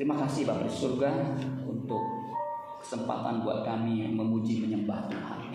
[0.00, 1.12] Terima kasih Bapak di surga
[1.68, 2.00] untuk
[2.80, 5.52] kesempatan buat kami memuji menyembah Tuhan.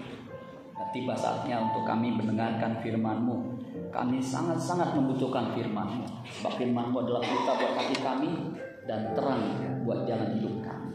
[0.69, 3.57] Dan tiba saatnya untuk kami mendengarkan firman-Mu.
[3.89, 6.29] Kami sangat-sangat membutuhkan firman-Mu.
[6.29, 8.53] Sebab firman-Mu adalah kita buat hati kami
[8.85, 9.41] dan terang
[9.81, 10.93] buat jalan hidup kami.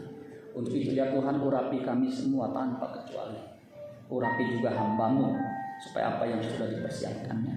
[0.55, 3.35] Untuk itu ya Tuhan urapi kami semua tanpa kecuali.
[4.07, 5.27] Urapi juga hamba-Mu
[5.91, 7.55] supaya apa yang sudah dipersiapkannya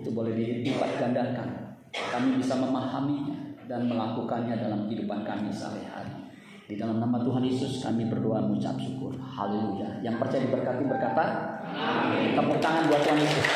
[0.00, 1.76] itu boleh dilipat gandakan.
[1.92, 6.26] Kami bisa memahaminya dan melakukannya dalam kehidupan kami sehari-hari.
[6.66, 9.14] Di dalam nama Tuhan Yesus kami berdoa mengucap syukur.
[9.14, 10.02] Haleluya.
[10.02, 11.24] Yang percaya diberkati berkata,
[11.70, 12.34] Amin.
[12.34, 13.46] Tepuk tangan buat Tuhan Yesus.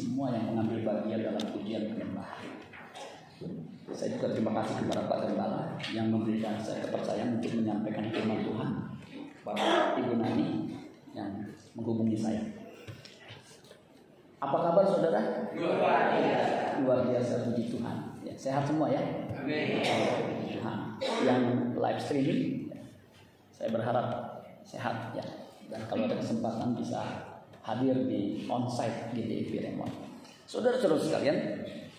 [0.00, 2.40] Semua yang mengambil bagian dalam pujian penyembahan.
[3.92, 8.68] Saya juga terima kasih kepada Pak Gembala yang memberikan saya kepercayaan untuk menyampaikan firman Tuhan.
[9.44, 10.48] Bapak Ibu Nani
[11.12, 11.28] yang
[11.76, 12.61] menghubungi saya.
[14.42, 15.22] Apa kabar saudara?
[15.54, 16.74] Luar biasa.
[16.82, 16.98] Luar
[17.46, 17.96] puji Tuhan.
[18.26, 18.98] Ya, sehat semua ya.
[20.62, 22.66] Nah, yang live streaming,
[23.54, 25.22] saya berharap sehat ya.
[25.70, 27.00] Dan kalau ada kesempatan bisa
[27.62, 29.88] hadir di onsite GDIP Remon.
[30.50, 31.38] Saudara-saudara sekalian,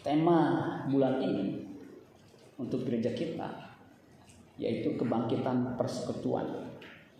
[0.03, 0.39] tema
[0.91, 1.63] bulan ini
[2.59, 3.71] untuk gereja kita
[4.59, 6.45] yaitu kebangkitan persekutuan.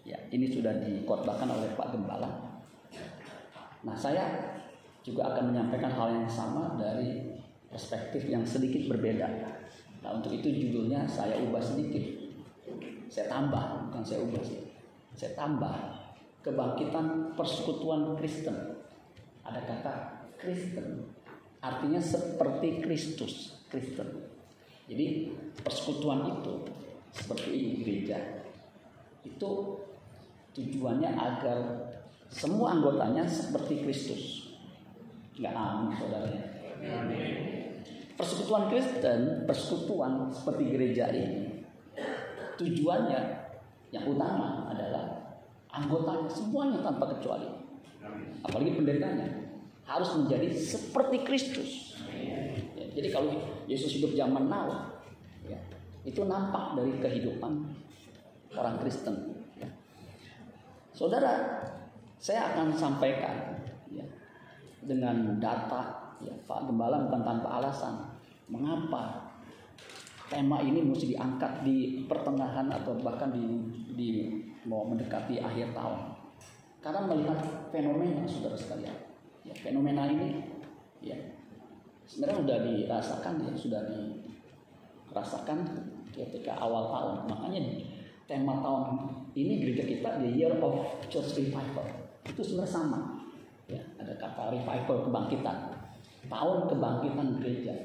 [0.04, 2.30] Ya, ini sudah dikotbahkan oleh Pak Gembala.
[3.84, 4.53] Nah, saya
[5.04, 7.36] juga akan menyampaikan hal yang sama dari
[7.68, 9.28] perspektif yang sedikit berbeda.
[10.04, 12.24] Nah untuk itu judulnya saya ubah sedikit.
[13.12, 14.74] Saya tambah, bukan saya ubah sih.
[15.14, 15.76] Saya tambah
[16.42, 18.80] kebangkitan persekutuan Kristen.
[19.44, 19.94] Ada kata
[20.40, 21.08] Kristen,
[21.60, 24.28] artinya seperti Kristus, Kristen.
[24.88, 25.32] Jadi
[25.64, 26.68] persekutuan itu
[27.16, 28.20] seperti ini gereja.
[29.24, 29.80] Itu
[30.52, 31.60] tujuannya agar
[32.28, 34.43] semua anggotanya seperti Kristus.
[35.34, 36.30] Enggak amin saudara.
[38.14, 41.66] Persekutuan Kristen, persekutuan seperti gereja ini,
[42.62, 43.22] tujuannya
[43.90, 45.34] yang utama adalah
[45.74, 47.50] anggotanya semuanya tanpa kecuali,
[48.46, 49.28] apalagi pendetanya
[49.90, 51.98] harus menjadi seperti Kristus.
[52.78, 53.34] Ya, jadi kalau
[53.66, 54.94] Yesus hidup zaman now,
[55.50, 55.58] ya,
[56.06, 57.74] itu nampak dari kehidupan
[58.54, 59.34] orang Kristen.
[59.58, 59.74] Ya.
[60.94, 61.66] Saudara,
[62.22, 63.63] saya akan sampaikan
[64.88, 67.96] dengan data ya Pak Gembala bukan tanpa alasan.
[68.48, 69.34] Mengapa
[70.28, 73.44] tema ini mesti diangkat di pertengahan atau bahkan di,
[73.96, 74.10] di
[74.68, 76.00] mau mendekati akhir tahun?
[76.84, 77.40] Karena melihat
[77.72, 79.14] fenomena saudara sekalian
[79.44, 80.40] ya fenomena ini
[81.04, 81.16] ya
[82.08, 85.60] sebenarnya sudah dirasakan ya sudah dirasakan
[86.12, 87.28] ketika awal tahun.
[87.32, 87.62] Makanya
[88.28, 88.84] tema tahun
[89.36, 90.80] ini gereja kita the year of
[91.12, 91.88] church revival.
[92.24, 93.00] Itu sebenarnya sama
[93.72, 95.58] ya ada kata revival kebangkitan
[96.28, 97.76] tahun kebangkitan gereja.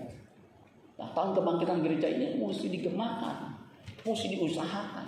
[0.99, 3.55] Nah, tahun kebangkitan gereja ini mesti digemakan,
[4.03, 5.07] mesti diusahakan.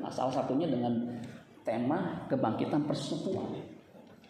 [0.00, 1.20] Nah, salah satunya dengan
[1.64, 3.60] tema kebangkitan persekutuan.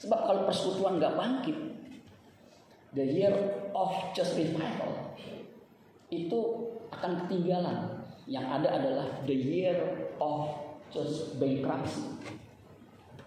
[0.02, 1.58] Sebab kalau persekutuan nggak bangkit,
[2.98, 3.34] the year
[3.72, 5.14] of just revival
[6.10, 6.40] itu
[6.92, 8.02] akan ketinggalan.
[8.26, 9.74] Yang ada adalah the year
[10.22, 10.46] of
[10.94, 12.06] just bankruptcy.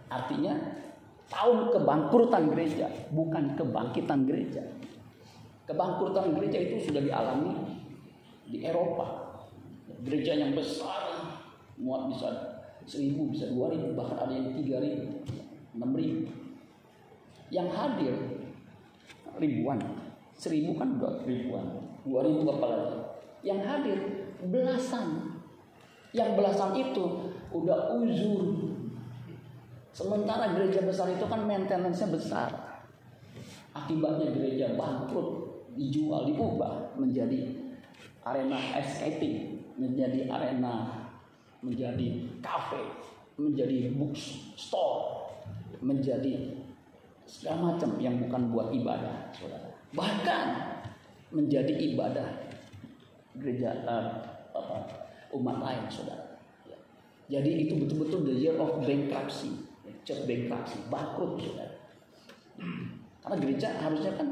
[0.08, 0.56] Artinya
[1.30, 4.64] tahun kebangkrutan gereja, bukan kebangkitan gereja.
[5.66, 7.54] Kebangkrutan gereja itu sudah dialami
[8.46, 9.26] di Eropa.
[10.06, 11.18] Gereja yang besar
[11.82, 12.30] muat bisa
[12.86, 15.26] seribu, bisa dua ribu, bahkan ada yang tiga ribu,
[15.74, 16.30] enam ribu.
[17.50, 18.16] Yang hadir
[19.42, 19.82] ribuan,
[20.38, 21.66] seribu kan udah ribuan,
[22.06, 23.02] dua ribu apalagi.
[23.42, 24.00] Yang hadir
[24.46, 25.38] belasan.
[26.16, 27.06] Yang belasan itu
[27.52, 28.75] udah uzur.
[29.96, 32.52] Sementara gereja besar itu kan maintenance-nya besar.
[33.72, 37.56] Akibatnya gereja bangkrut, dijual, diubah menjadi
[38.28, 41.08] arena skating, menjadi arena,
[41.64, 42.84] menjadi cafe,
[43.40, 45.32] menjadi bookstore,
[45.80, 46.60] menjadi
[47.24, 49.72] segala macam yang bukan buat ibadah, saudara.
[49.96, 50.46] Bahkan
[51.32, 52.52] menjadi ibadah
[53.40, 54.12] gereja uh,
[55.40, 56.36] umat lain, saudara.
[57.26, 59.65] Jadi itu betul-betul the year of bankruptcy,
[60.14, 61.76] bankruptcy, bangkrut, saudara.
[63.26, 64.30] Karena gereja harusnya kan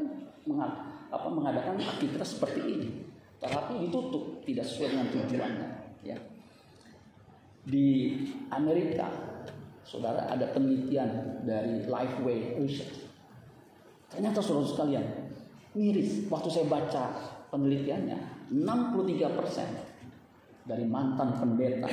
[1.10, 2.90] apa mengadakan aktivitas seperti ini
[3.40, 5.70] tetapi ditutup tidak sesuai dengan tujuannya
[6.04, 6.18] ya
[7.64, 8.18] di
[8.52, 9.08] Amerika
[9.88, 13.04] saudara ada penelitian dari Lifeway Research
[14.14, 15.06] Ternyata saudara sekalian,
[15.74, 16.30] miris.
[16.30, 17.04] Waktu saya baca
[17.50, 19.70] penelitiannya, 63 persen
[20.70, 21.90] dari mantan pendeta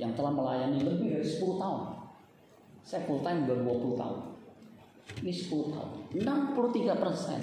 [0.00, 1.80] yang telah melayani lebih dari 10 tahun.
[2.82, 4.18] Saya full time udah 20 tahun.
[5.24, 5.90] Ini 10 tahun.
[6.18, 7.40] 63 persen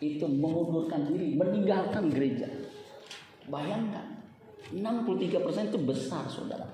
[0.00, 2.48] itu mengundurkan diri, meninggalkan gereja.
[3.50, 4.20] Bayangkan,
[4.72, 6.66] 63 persen itu besar saudara.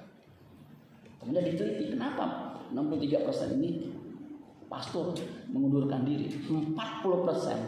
[1.19, 3.91] Kemudian diteliti, kenapa 63 persen ini
[4.71, 5.15] pastor
[5.51, 6.31] mengundurkan diri.
[6.47, 7.59] 40 persen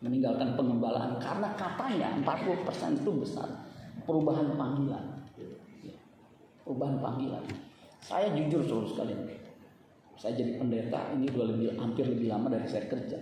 [0.00, 3.48] meninggalkan pengembalaan karena katanya 40 persen itu besar
[4.08, 5.04] perubahan panggilan.
[6.64, 7.44] Perubahan panggilan.
[8.00, 9.20] Saya jujur saudara sekalian,
[10.16, 13.16] saya jadi pendeta ini dua lebih hampir lebih lama dari saya kerja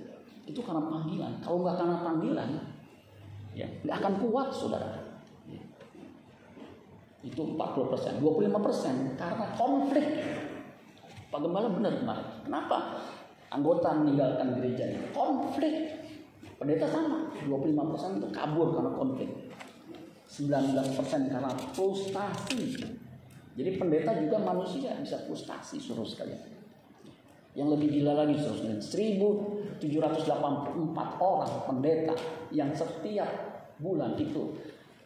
[0.49, 1.33] itu karena panggilan.
[1.45, 2.51] Kalau nggak karena panggilan,
[3.53, 5.05] ya nggak akan kuat saudara.
[7.19, 10.07] Itu 40 persen, 25 persen karena konflik.
[11.29, 12.27] Pak Gembala benar kemarin.
[12.47, 13.05] Kenapa
[13.53, 15.13] anggota meninggalkan gereja ini?
[15.13, 15.77] Konflik.
[16.59, 19.31] Pendeta sama, 25 persen itu kabur karena konflik.
[20.27, 22.98] 19 persen karena frustasi.
[23.59, 26.39] Jadi pendeta juga manusia bisa frustasi suruh sekalian.
[27.59, 29.83] Yang lebih gila lagi saudara 1784
[31.19, 32.15] orang pendeta
[32.55, 33.27] yang setiap
[33.83, 34.55] bulan itu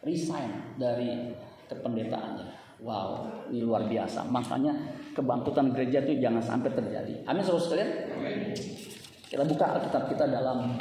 [0.05, 1.33] resign dari
[1.65, 2.61] kependetaannya.
[2.85, 4.29] Wow, ini luar biasa.
[4.29, 4.75] Makanya
[5.17, 7.25] kebangkitan gereja itu jangan sampai terjadi.
[7.25, 7.89] Amin saudara sekalian.
[9.33, 10.77] Kita buka Alkitab kita dalam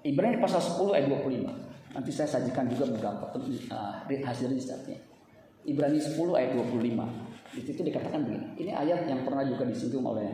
[0.00, 1.92] Ibrani pasal 10 ayat 25.
[1.92, 4.96] Nanti saya sajikan juga beberapa uh, hasil risetnya.
[5.68, 7.28] Ibrani 10 ayat 25.
[7.52, 8.46] Di situ dikatakan begini.
[8.56, 10.28] Ini ayat yang pernah juga disinggung oleh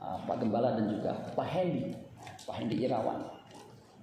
[0.00, 1.96] uh, Pak Gembala dan juga Pak Hendi,
[2.44, 3.20] Pak Hendi Irawan.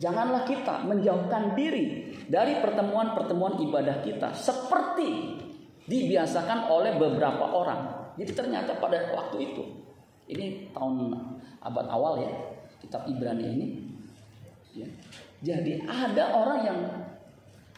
[0.01, 5.37] Janganlah kita menjauhkan diri dari pertemuan-pertemuan ibadah kita seperti
[5.85, 8.13] dibiasakan oleh beberapa orang.
[8.17, 9.63] Jadi ternyata pada waktu itu,
[10.29, 11.13] ini tahun
[11.61, 12.31] abad awal ya,
[12.81, 13.67] kitab Ibrani ini.
[14.73, 14.87] Ya.
[15.43, 16.79] Jadi ada orang yang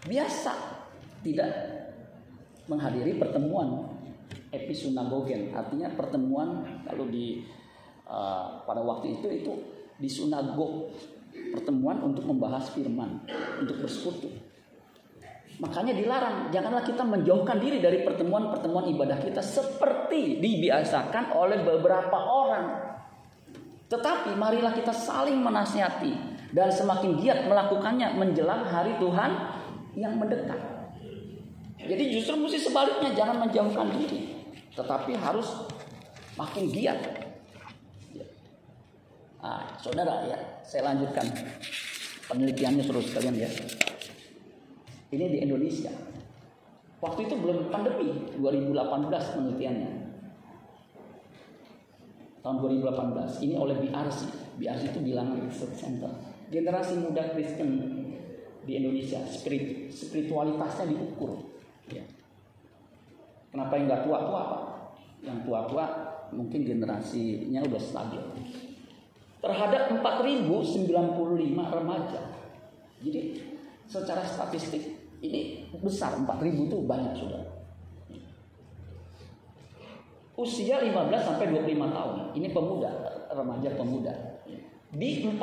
[0.08, 0.54] biasa
[1.26, 1.50] tidak
[2.66, 3.86] menghadiri pertemuan
[4.50, 7.46] episinagogen artinya pertemuan kalau di
[8.10, 9.54] uh, pada waktu itu itu
[9.96, 10.92] di sunagog
[11.52, 13.24] pertemuan untuk membahas firman
[13.60, 14.32] untuk bersekutu.
[15.56, 16.52] Makanya dilarang.
[16.52, 22.66] Janganlah kita menjauhkan diri dari pertemuan-pertemuan ibadah kita seperti dibiasakan oleh beberapa orang.
[23.88, 26.12] Tetapi marilah kita saling menasihati
[26.52, 29.32] dan semakin giat melakukannya menjelang hari Tuhan
[29.96, 30.75] yang mendekat
[31.86, 34.36] jadi justru mesti sebaliknya jangan menjauhkan diri
[34.76, 35.48] tetapi harus
[36.36, 37.00] makin giat.
[39.40, 41.30] Nah, saudara ya, saya lanjutkan
[42.28, 43.50] penelitiannya terus sekalian ya.
[45.16, 45.94] Ini di Indonesia.
[47.00, 49.92] Waktu itu belum pandemi, 2018 penelitiannya.
[52.42, 54.20] Tahun 2018, ini oleh BRC.
[54.58, 56.10] BRC itu bilangan research center.
[56.50, 57.70] Generasi muda Kristen
[58.66, 61.55] di Indonesia, spirit, spiritualitasnya diukur.
[61.92, 62.06] Ya.
[63.54, 64.64] Kenapa yang nggak tua-tua Pak?
[65.22, 65.86] Yang tua-tua
[66.34, 68.22] mungkin generasinya udah stabil.
[69.40, 72.22] Terhadap 4095 remaja.
[73.06, 73.22] Jadi
[73.86, 77.44] secara statistik ini besar 4000 itu banyak sudah.
[80.36, 80.92] Usia 15
[81.24, 82.16] sampai 25 tahun.
[82.36, 82.92] Ini pemuda,
[83.32, 84.35] remaja pemuda.
[84.94, 85.38] Di 42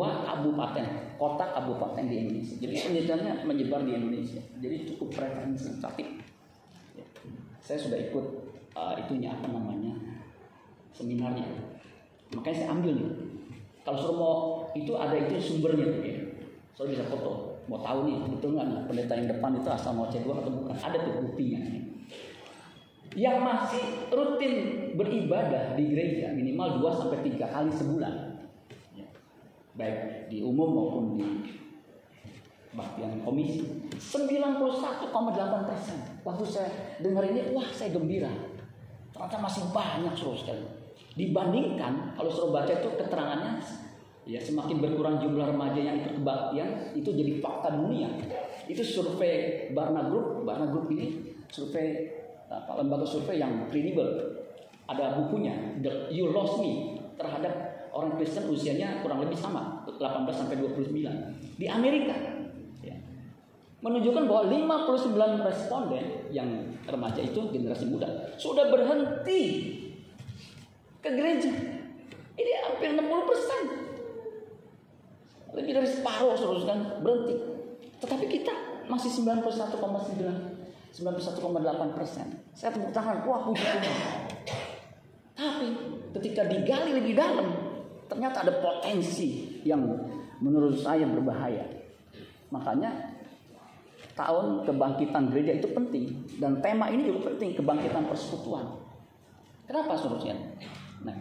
[0.00, 2.54] kabupaten, kota kabupaten di Indonesia.
[2.58, 4.42] Jadi penelitiannya menyebar di Indonesia.
[4.58, 6.26] Jadi cukup representatif
[7.66, 8.26] saya sudah ikut
[8.78, 9.90] uh, itunya apa namanya
[10.94, 11.42] seminarnya.
[12.30, 13.10] Makanya saya ambil nih.
[13.82, 14.36] Kalau suruh mau
[14.78, 16.22] itu ada itu sumbernya ya
[16.78, 17.58] saya bisa foto.
[17.66, 20.78] Mau tahu nih betul nggak nih pendeta yang depan itu asal mau C2 atau bukan?
[20.78, 21.58] Ada tuh buktinya
[23.16, 24.54] yang masih rutin
[24.92, 28.14] beribadah di gereja minimal 2 sampai 3 kali sebulan.
[29.76, 31.24] Baik di umum maupun di
[33.00, 33.64] yang komisi
[33.96, 34.60] 91,8
[35.64, 35.96] persen.
[36.20, 36.68] Waktu saya
[37.00, 38.28] dengar ini, wah saya gembira.
[39.16, 40.60] Ternyata masih banyak suruh sekali.
[41.16, 43.64] Dibandingkan kalau suruh baca itu keterangannya,
[44.28, 48.12] ya semakin berkurang jumlah remaja yang ikut kebaktian, itu jadi fakta dunia.
[48.68, 52.12] Itu survei Barna Group, Barna Group ini survei
[52.52, 54.04] apa, lembaga survei yang kredibel.
[54.86, 59.96] Ada bukunya, The You Lost Me terhadap orang Kristen usianya kurang lebih sama, 18
[60.36, 60.92] sampai 29.
[61.56, 62.36] Di Amerika
[63.86, 66.48] menunjukkan bahwa 59 responden yang
[66.88, 69.42] remaja itu generasi muda sudah berhenti
[70.98, 71.52] ke gereja.
[72.36, 73.60] Ini hampir 60 persen.
[75.54, 76.36] Lebih dari separuh
[76.66, 77.36] kan berhenti.
[78.02, 78.52] Tetapi kita
[78.90, 79.46] masih 91,9
[80.96, 82.26] 91,8 persen.
[82.56, 83.64] Saya tepuk tangan, wah puji.
[85.36, 85.66] Tapi
[86.16, 87.65] ketika digali lebih dalam,
[88.06, 89.82] ternyata ada potensi yang
[90.40, 91.64] menurut saya berbahaya.
[92.50, 93.16] Makanya
[94.16, 98.64] tahun kebangkitan gereja itu penting dan tema ini juga penting kebangkitan persekutuan.
[99.66, 100.36] Kenapa seterusnya?
[101.02, 101.16] Nah,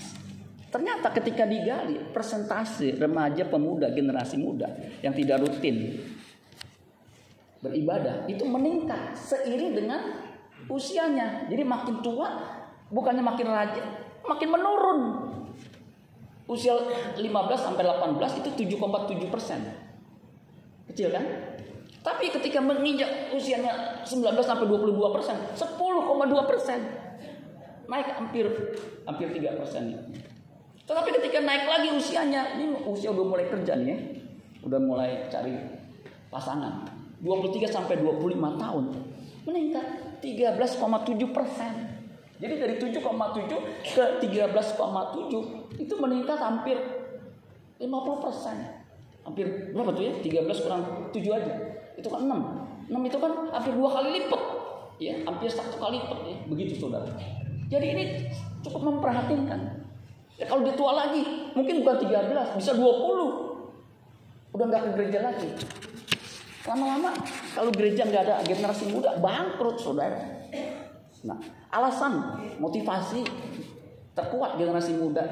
[0.70, 4.70] ternyata ketika digali persentase remaja pemuda generasi muda
[5.01, 5.98] yang tidak rutin
[7.65, 10.01] beribadah itu meningkat seiring dengan
[10.70, 11.50] usianya.
[11.50, 12.38] Jadi makin tua
[12.94, 13.86] bukannya makin rajin,
[14.22, 15.00] makin menurun.
[16.45, 16.77] Usia
[17.17, 17.21] 15
[17.57, 19.59] sampai 18 itu 7,7 persen.
[20.85, 21.25] Kecil kan?
[22.05, 26.79] Tapi ketika menginjak usianya 19 sampai 22 persen, 10,2 persen.
[27.89, 28.45] Naik hampir
[29.09, 29.83] hampir 3 persen.
[30.85, 33.97] Tetapi ketika naik lagi usianya, ini usia udah mulai kerja nih ya.
[34.61, 35.57] Udah mulai cari
[36.29, 36.85] pasangan.
[37.25, 38.85] 23 sampai 25 tahun
[39.49, 39.85] meningkat
[40.21, 41.94] 13,7 persen.
[42.36, 43.00] Jadi dari 7,7
[43.96, 46.77] ke 13,7 itu meningkat hampir
[47.80, 48.56] 50 persen.
[49.24, 50.13] Hampir berapa tuh ya?
[50.20, 50.82] 13 kurang
[51.15, 51.54] 7 aja.
[51.96, 52.92] Itu kan 6.
[52.92, 54.42] 6 itu kan hampir dua kali lipat.
[55.00, 56.36] Ya, hampir satu kali lipat ya.
[56.51, 57.08] Begitu saudara.
[57.72, 58.04] Jadi ini
[58.62, 59.82] cukup memperhatikan.
[60.36, 61.24] Ya kalau dia tua lagi,
[61.56, 64.51] mungkin bukan 13, bisa 20.
[64.51, 65.50] Udah nggak ke gereja lagi.
[66.68, 67.15] Lama-lama
[67.56, 70.35] kalau gereja nggak ada generasi muda bangkrut saudara.
[71.25, 71.38] Nah,
[71.74, 73.25] alasan motivasi
[74.13, 75.25] terkuat generasi muda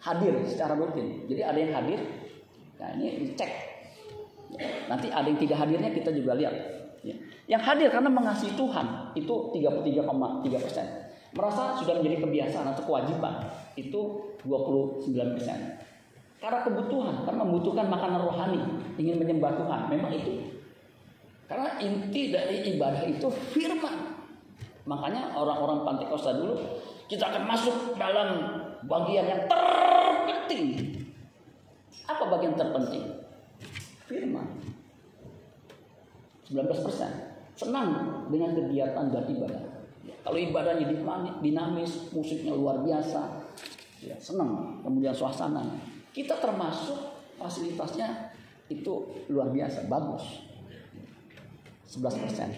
[0.00, 1.28] hadir secara rutin.
[1.28, 2.00] Jadi ada yang hadir,
[2.80, 3.52] nah ini dicek.
[4.88, 6.54] Nanti ada yang tidak hadirnya kita juga lihat.
[7.04, 7.16] Ya.
[7.46, 10.86] Yang hadir karena mengasihi Tuhan itu 33,3 persen.
[11.30, 13.46] Merasa sudah menjadi kebiasaan atau kewajiban
[13.78, 14.00] itu
[14.42, 15.78] 29 persen.
[16.40, 18.60] Karena kebutuhan, karena membutuhkan makanan rohani,
[18.96, 19.80] ingin menyembah Tuhan.
[19.92, 20.50] Memang itu.
[21.46, 24.09] Karena inti dari ibadah itu firman.
[24.88, 26.56] Makanya orang-orang Pantai Kosta dulu
[27.10, 28.28] kita akan masuk dalam
[28.86, 30.96] bagian yang terpenting.
[32.06, 33.04] Apa bagian terpenting?
[34.06, 34.46] Firman.
[36.50, 37.88] 19% senang
[38.32, 39.62] dengan kegiatan dan ibadah.
[40.20, 40.90] Kalau ibadahnya
[41.40, 43.20] dinamis, musiknya luar biasa,
[44.02, 44.80] ya, senang.
[44.82, 45.62] Kemudian suasana,
[46.10, 46.98] kita termasuk
[47.38, 48.34] fasilitasnya
[48.66, 50.49] itu luar biasa, bagus.
[51.90, 52.48] 11 persen.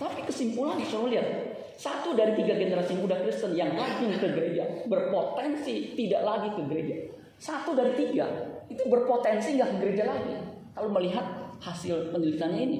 [0.00, 1.28] Tapi kesimpulan disuruh lihat,
[1.76, 6.96] satu dari tiga generasi muda Kristen yang rajin ke gereja berpotensi tidak lagi ke gereja.
[7.36, 8.24] Satu dari tiga
[8.72, 10.34] itu berpotensi nggak ke gereja lagi.
[10.72, 12.78] Kalau melihat hasil penelitiannya ini,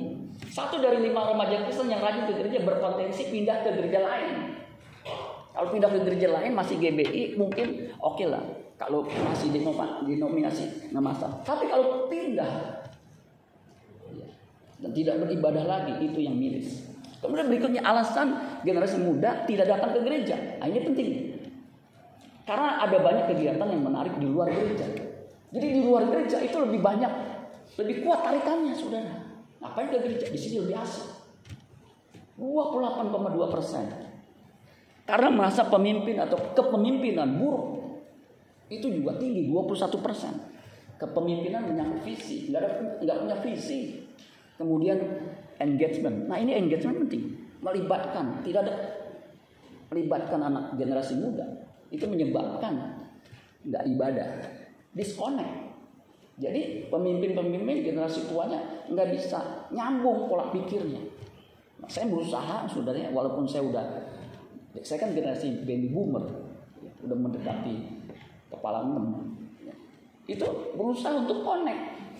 [0.48, 4.56] satu dari lima remaja Kristen yang rajin ke gereja berpotensi pindah ke gereja lain.
[5.52, 8.40] Kalau pindah ke gereja lain masih GBI mungkin oke okay lah.
[8.80, 11.38] Kalau masih denominasi nggak masalah.
[11.44, 12.81] Tapi kalau pindah
[14.82, 16.82] dan tidak beribadah lagi itu yang miris.
[17.22, 20.34] Kemudian berikutnya alasan generasi muda tidak datang ke gereja.
[20.58, 21.08] Nah, ini penting.
[22.42, 24.90] Karena ada banyak kegiatan yang menarik di luar gereja.
[25.54, 27.12] Jadi di luar gereja itu lebih banyak,
[27.78, 29.22] lebih kuat tarikannya, saudara.
[29.62, 30.26] Ngapain ke gereja?
[30.26, 31.06] Di sini lebih asik.
[32.42, 33.86] 28,2 persen.
[35.06, 37.82] Karena merasa pemimpin atau kepemimpinan buruk
[38.66, 40.34] itu juga tinggi 21 persen.
[40.98, 44.01] Kepemimpinan menyangkut visi, nggak nggak punya visi.
[44.62, 44.98] Kemudian
[45.58, 46.30] engagement.
[46.30, 47.34] Nah ini engagement penting.
[47.58, 48.74] Melibatkan, tidak ada
[49.90, 51.44] melibatkan anak generasi muda
[51.92, 53.02] itu menyebabkan
[53.66, 54.28] nggak ibadah,
[54.94, 55.74] disconnect.
[56.40, 60.98] Jadi pemimpin-pemimpin generasi tuanya nggak bisa nyambung pola pikirnya.
[61.82, 63.84] Nah, saya berusaha saudara, walaupun saya udah,
[64.80, 66.24] saya kan generasi baby boomer,
[67.04, 68.00] udah mendekati
[68.48, 69.36] kepala enam,
[70.24, 70.46] itu
[70.78, 72.11] berusaha untuk connect.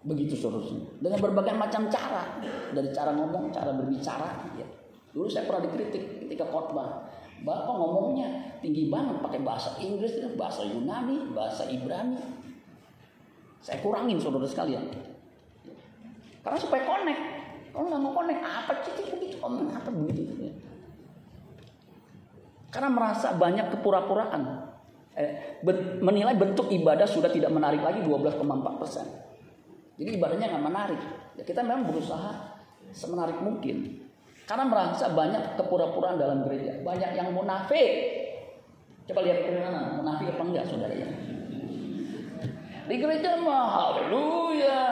[0.00, 0.80] Begitu seterusnya.
[0.96, 2.40] Dengan berbagai macam cara,
[2.72, 4.48] dari cara ngomong, cara berbicara.
[4.56, 4.64] Ya.
[5.12, 7.04] Dulu saya pernah dikritik ketika khotbah.
[7.40, 12.16] Bapak ngomongnya tinggi banget pakai bahasa Inggris, bahasa Yunani, bahasa Ibrani.
[13.60, 14.88] Saya kurangin saudara sekalian.
[16.40, 17.22] Karena supaya connect.
[17.70, 20.32] Kalau nggak mau connect, apa sih begitu ngomong apa begitu?
[20.40, 20.52] Ya.
[22.72, 24.72] Karena merasa banyak kepura-puraan.
[25.12, 25.60] Eh,
[26.00, 29.29] menilai bentuk ibadah sudah tidak menarik lagi 12,4 persen.
[30.00, 31.00] Jadi ibadahnya nggak menarik.
[31.36, 32.56] Ya, kita memang berusaha
[32.88, 34.00] semenarik mungkin.
[34.48, 36.80] Karena merasa banyak kepura-puraan dalam gereja.
[36.80, 37.92] Banyak yang munafik.
[39.04, 41.08] Coba lihat ke mana, munafik apa enggak saudara ya.
[42.88, 44.82] Di gereja mah haleluya.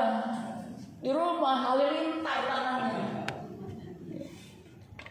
[1.00, 3.24] Di rumah halilintar tangannya.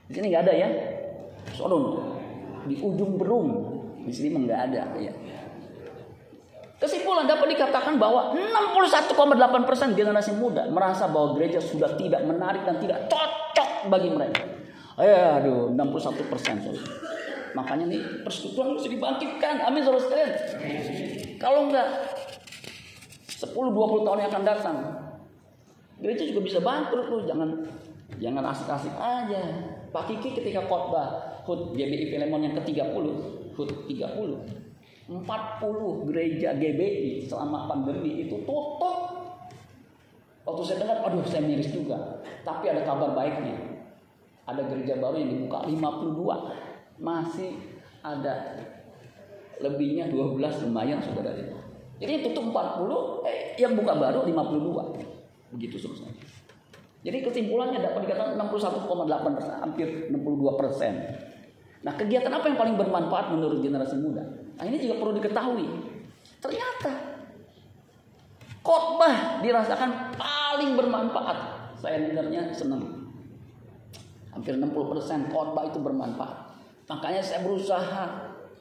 [0.08, 0.70] Di sini nggak ada ya.
[1.58, 2.06] Sodom.
[2.70, 3.50] Di ujung berung.
[4.06, 5.12] Di sini mah nggak ada ya.
[6.78, 13.10] Kesimpulan dapat dikatakan bahwa 61,8% generasi muda merasa bahwa gereja sudah tidak menarik dan tidak
[13.10, 14.46] cocok bagi mereka.
[15.02, 16.62] Eh, aduh, 61 persen.
[17.58, 19.66] Makanya nih persekutuan harus dibangkitkan.
[19.66, 20.32] Amin saudara sekalian.
[21.42, 21.88] Kalau enggak
[23.26, 24.78] 10 20 tahun yang akan datang
[25.98, 27.22] gereja juga bisa bangkrut loh.
[27.26, 27.50] Jangan
[28.22, 29.42] jangan asik-asik aja.
[29.90, 33.06] Pak Kiki ketika khotbah HUT GBI Filemon yang ke-30,
[33.58, 34.67] HUT 30
[35.08, 39.16] 40 gereja GBI selama pandemi itu tutup.
[40.44, 42.24] Waktu saya dengar, aduh saya miris juga.
[42.44, 43.56] Tapi ada kabar baiknya.
[44.48, 47.00] Ada gereja baru yang dibuka 52.
[47.00, 47.56] Masih
[48.04, 48.64] ada
[49.60, 51.34] lebihnya 12 lumayan saudara
[51.98, 55.02] Jadi yang tutup 40, eh, yang buka baru 52.
[55.56, 56.14] Begitu seterusnya.
[57.02, 60.94] Jadi kesimpulannya dapat dikatakan 61,8 persen, hampir 62 persen.
[61.86, 64.24] Nah kegiatan apa yang paling bermanfaat menurut generasi muda?
[64.58, 65.66] Nah ini juga perlu diketahui.
[66.42, 66.92] Ternyata
[68.66, 71.38] khotbah dirasakan paling bermanfaat.
[71.78, 72.82] Saya dengarnya senang.
[74.34, 76.38] Hampir 60% khotbah itu bermanfaat.
[76.90, 78.06] Makanya saya berusaha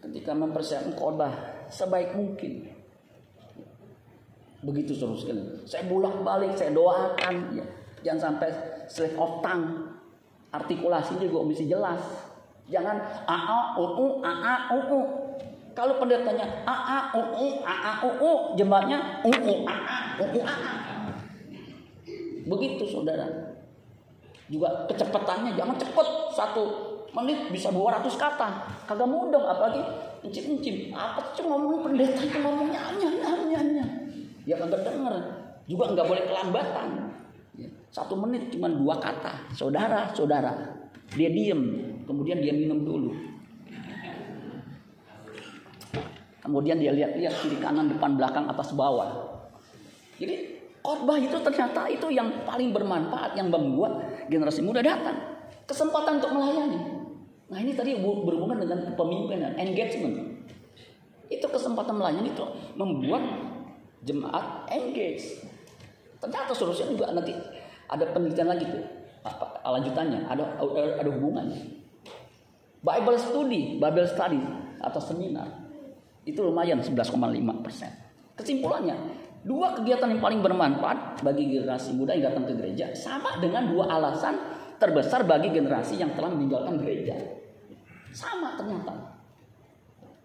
[0.05, 1.33] ketika mempersiapkan khotbah
[1.73, 2.69] sebaik mungkin.
[4.65, 5.43] Begitu terus sekali.
[5.69, 7.67] Saya bulak balik, saya doakan ya.
[8.03, 8.51] Jangan sampai
[8.91, 9.95] slip of tongue.
[10.51, 12.03] Artikulasi juga mesti jelas.
[12.67, 12.99] Jangan
[13.31, 15.01] aa uu aa uu.
[15.77, 20.57] Kalau pendetanya aa uu aa uu, jemaatnya uu aa uu aa.
[22.47, 23.27] Begitu saudara.
[24.47, 26.63] Juga kecepatannya jangan cepet satu
[27.15, 28.49] menit bisa 200 kata.
[28.87, 29.83] Kagak mudah apalagi
[30.23, 30.95] encim-encim.
[30.95, 33.85] Apa sih ngomong pendeta itu ngomongnya hanya hanya hanya.
[34.47, 35.15] Ya kagak denger.
[35.67, 36.89] Juga nggak boleh kelambatan.
[37.59, 39.51] Ya, satu menit cuma dua kata.
[39.51, 40.76] Saudara, saudara.
[41.17, 41.63] Dia diem.
[42.05, 43.11] Kemudian dia minum dulu.
[46.47, 49.35] Kemudian dia lihat-lihat kiri kanan depan belakang atas bawah.
[50.23, 53.99] Jadi khotbah itu ternyata itu yang paling bermanfaat yang membuat
[54.31, 55.19] generasi muda datang.
[55.67, 56.79] Kesempatan untuk melayani.
[57.51, 60.47] Nah ini tadi berhubungan dengan kepemimpinan, engagement.
[61.27, 62.47] Itu kesempatan melayani itu
[62.79, 63.23] membuat
[64.07, 65.43] jemaat engage.
[66.23, 67.35] Ternyata solusinya juga nanti
[67.91, 69.06] ada penelitian lagi tuh
[69.67, 70.45] lanjutannya ada
[71.01, 71.87] ada hubungannya.
[72.87, 74.41] Bible study, Bible study
[74.79, 75.49] atau seminar
[76.27, 77.15] itu lumayan 11,5
[77.63, 77.91] persen.
[78.37, 78.95] Kesimpulannya,
[79.47, 83.87] dua kegiatan yang paling bermanfaat bagi generasi muda yang datang ke gereja sama dengan dua
[83.89, 84.35] alasan
[84.77, 87.15] terbesar bagi generasi yang telah meninggalkan gereja.
[88.13, 88.93] Sama ternyata.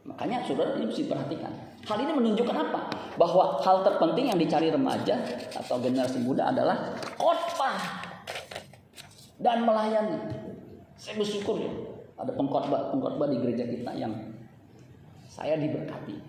[0.02, 1.54] Makanya saudara ini mesti perhatikan.
[1.86, 2.82] Hal ini menunjukkan apa?
[3.18, 5.18] Bahwa hal terpenting yang dicari remaja
[5.54, 8.01] atau generasi muda adalah khotbah
[9.42, 10.18] dan melayani.
[10.96, 11.74] Saya bersyukur ya,
[12.22, 14.14] ada pengkhotbah pengkhotbah di gereja kita yang
[15.26, 16.22] saya diberkati.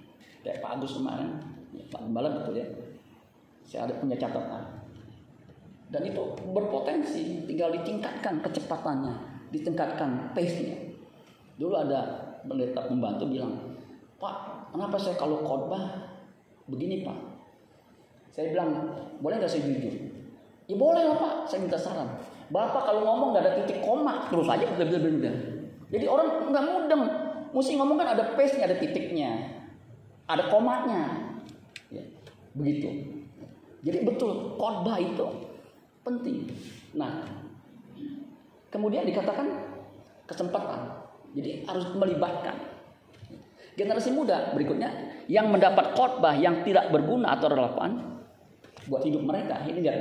[0.42, 1.38] Kayak Pak Agus kemarin,
[1.76, 2.66] ya, Pak Gembala betul ya.
[3.62, 4.82] Saya ada punya catatan.
[5.92, 6.22] Dan itu
[6.56, 9.14] berpotensi, tinggal ditingkatkan kecepatannya,
[9.52, 10.96] ditingkatkan pace-nya.
[11.60, 12.00] Dulu ada
[12.48, 13.76] pendeta pembantu bilang,
[14.16, 16.08] Pak, kenapa saya kalau khotbah
[16.64, 17.18] begini Pak?
[18.32, 18.88] Saya bilang,
[19.20, 19.92] boleh nggak saya jujur?
[20.64, 22.08] Ya boleh lah Pak, saya minta saran.
[22.52, 25.34] Bapak kalau ngomong nggak ada titik koma, terus aja udah udah
[25.88, 27.02] Jadi orang nggak mudeng.
[27.52, 29.30] Mesti ngomong kan ada pace-nya, ada titiknya,
[30.28, 31.32] ada komanya.
[31.88, 32.04] Ya,
[32.52, 32.88] begitu.
[33.80, 35.26] Jadi betul khotbah itu
[36.04, 36.48] penting.
[36.96, 37.24] Nah,
[38.68, 39.48] kemudian dikatakan
[40.28, 41.02] kesempatan.
[41.32, 42.56] Jadi harus melibatkan
[43.72, 44.92] generasi muda berikutnya
[45.32, 48.20] yang mendapat khotbah yang tidak berguna atau relevan
[48.88, 49.64] buat hidup mereka.
[49.64, 50.00] Ini lihat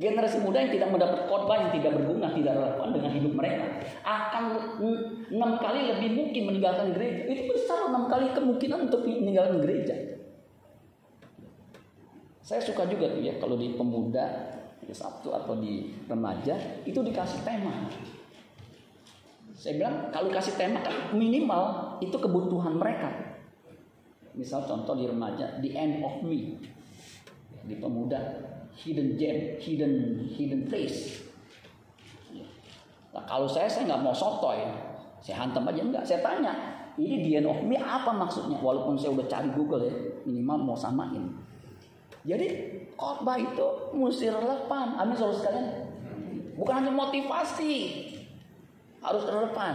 [0.00, 3.64] Generasi muda yang tidak mendapat khotbah yang tidak berguna, tidak relevan dengan hidup mereka
[4.00, 4.44] akan
[5.28, 7.28] enam kali lebih mungkin meninggalkan gereja.
[7.28, 9.94] Itu besar enam kali kemungkinan untuk meninggalkan gereja.
[12.40, 17.44] Saya suka juga tuh ya kalau di pemuda di Sabtu atau di remaja itu dikasih
[17.44, 17.86] tema.
[19.54, 23.36] Saya bilang kalau kasih tema kan minimal itu kebutuhan mereka.
[24.32, 26.56] Misal contoh di remaja, the end of me.
[27.68, 28.18] Di pemuda,
[28.80, 29.94] hidden gem, hidden
[30.32, 31.20] hidden place.
[33.10, 34.64] Nah, kalau saya saya nggak mau sotoy,
[35.20, 36.04] saya hantam aja enggak.
[36.06, 36.52] Saya tanya,
[36.96, 38.56] ini the end of me apa maksudnya?
[38.56, 41.34] Walaupun saya udah cari Google ya, minimal mau samain.
[42.24, 42.46] Jadi
[42.96, 43.66] khotbah itu
[43.96, 44.96] mesti relevan.
[44.96, 45.66] Amin saudara sekalian.
[46.56, 47.72] Bukan hanya motivasi,
[49.00, 49.74] harus relevan.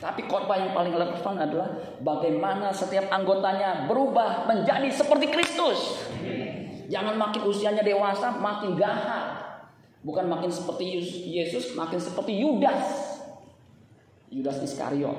[0.00, 1.68] Tapi khotbah yang paling relevan adalah
[2.00, 6.08] bagaimana setiap anggotanya berubah menjadi seperti Kristus.
[6.90, 9.38] Jangan makin usianya dewasa makin gahar.
[10.02, 10.98] Bukan makin seperti
[11.30, 12.88] Yesus, makin seperti Yudas.
[14.34, 15.14] Yudas Iskariot.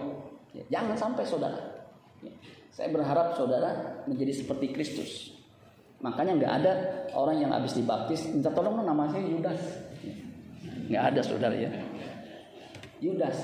[0.52, 1.88] Ya, jangan sampai saudara.
[2.20, 2.34] Ya,
[2.76, 5.32] saya berharap saudara menjadi seperti Kristus.
[6.04, 6.74] Makanya nggak ada
[7.16, 9.62] orang yang habis dibaptis minta tolong nama saya Yudas.
[10.92, 11.72] Nggak ada saudara ya.
[13.00, 13.38] Yudas.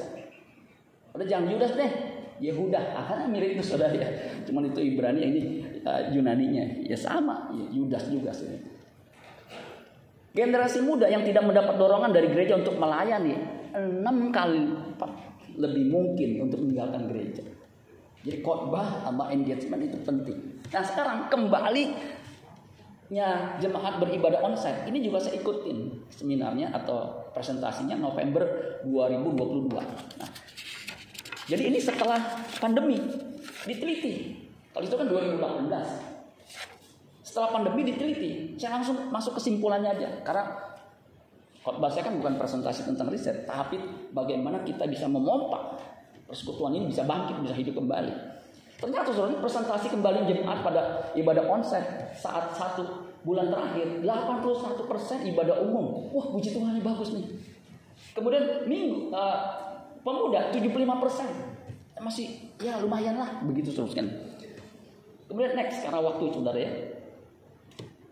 [1.15, 1.91] Udah jangan Yudas deh.
[2.37, 4.09] Yehuda, akhirnya mirip itu saudara ya.
[4.45, 5.41] Cuman itu Ibrani ini
[5.83, 8.49] uh, Yunaninya, ya sama, ya, Yudas juga sih.
[10.33, 13.33] Generasi muda yang tidak mendapat dorongan dari gereja untuk melayani
[13.73, 14.69] enam kali
[15.57, 17.43] lebih mungkin untuk meninggalkan gereja.
[18.21, 20.37] Jadi khotbah sama engagement itu penting.
[20.69, 21.83] Nah sekarang kembali
[23.07, 28.43] nya jemaat beribadah onsite ini juga saya ikutin seminarnya atau presentasinya November
[28.83, 29.71] 2022.
[30.19, 30.29] Nah,
[31.47, 32.19] jadi ini setelah
[32.59, 32.99] pandemi
[33.63, 34.46] diteliti.
[34.77, 35.73] Kalau itu kan 2018.
[37.25, 40.21] Setelah pandemi diteliti, saya langsung masuk kesimpulannya aja.
[40.21, 40.53] Karena
[41.65, 43.81] khotbah saya kan bukan presentasi tentang riset, tapi
[44.13, 45.81] bagaimana kita bisa memompa
[46.29, 48.13] persekutuan ini bisa bangkit, bisa hidup kembali.
[48.77, 56.13] Ternyata saudara presentasi kembali jemaat pada ibadah onsite saat satu bulan terakhir 81% ibadah umum.
[56.13, 57.25] Wah puji Tuhan ini bagus nih.
[58.13, 59.41] Kemudian minggu uh,
[60.05, 60.69] Pemuda 75
[61.01, 61.29] persen.
[61.97, 63.97] Masih ya lumayan lah begitu terus.
[65.27, 66.71] Kemudian next karena waktu saudara ya.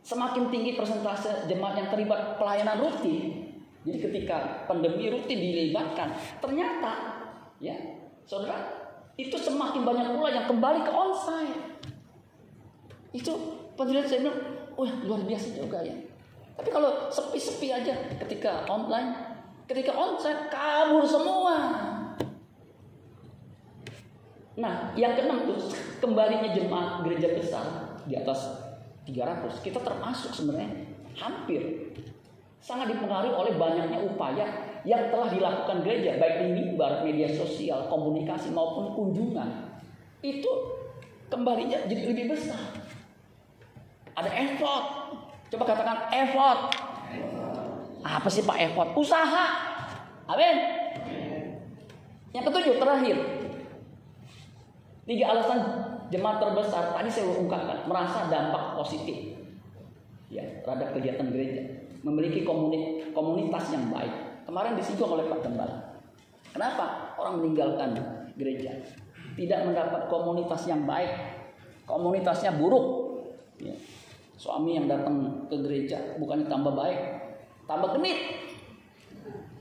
[0.05, 3.49] Semakin tinggi persentase jemaat yang terlibat pelayanan rutin.
[3.85, 6.93] Jadi ketika pandemi rutin dilibatkan, ternyata
[7.57, 7.73] ya
[8.27, 11.61] saudara itu semakin banyak pula yang kembali ke onsite.
[13.15, 13.31] Itu
[13.79, 14.39] penjelasan saya bilang,
[14.75, 15.95] wah luar biasa juga ya.
[16.55, 21.57] Tapi kalau sepi-sepi aja ketika online Ketika onsite kabur semua.
[24.55, 25.59] Nah, yang keenam tuh
[25.99, 27.65] kembalinya jemaat gereja besar
[28.07, 28.55] di atas
[29.03, 29.59] 300.
[29.59, 30.71] Kita termasuk sebenarnya
[31.19, 31.91] hampir
[32.63, 34.47] sangat dipengaruhi oleh banyaknya upaya
[34.87, 39.75] yang telah dilakukan gereja baik di mimbar, media sosial, komunikasi maupun kunjungan.
[40.23, 40.49] Itu
[41.27, 42.79] kembalinya jadi lebih besar.
[44.15, 44.85] Ada effort.
[45.51, 46.59] Coba katakan effort.
[48.05, 48.89] Apa sih Pak effort?
[48.95, 49.45] Usaha.
[50.25, 50.57] Amin.
[52.31, 53.17] Yang ketujuh terakhir.
[55.05, 55.59] Tiga alasan
[56.09, 59.37] jemaat terbesar tadi saya ungkapkan merasa dampak positif
[60.29, 61.61] ya terhadap kegiatan gereja
[62.01, 62.45] memiliki
[63.13, 64.13] komunitas yang baik
[64.45, 66.01] kemarin disinggung oleh Pak Gembala
[66.53, 67.89] kenapa orang meninggalkan
[68.37, 68.73] gereja
[69.37, 71.09] tidak mendapat komunitas yang baik
[71.85, 72.85] komunitasnya buruk
[73.61, 73.73] ya.
[74.37, 77.25] suami yang datang ke gereja bukannya tambah baik
[77.65, 78.19] tambah genit.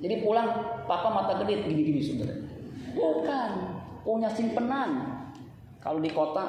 [0.04, 0.48] Jadi pulang
[0.85, 2.37] papa mata genit gini-gini saudara.
[2.92, 3.50] Bukan,
[4.04, 5.13] punya simpenan.
[5.85, 6.44] Kalau di kota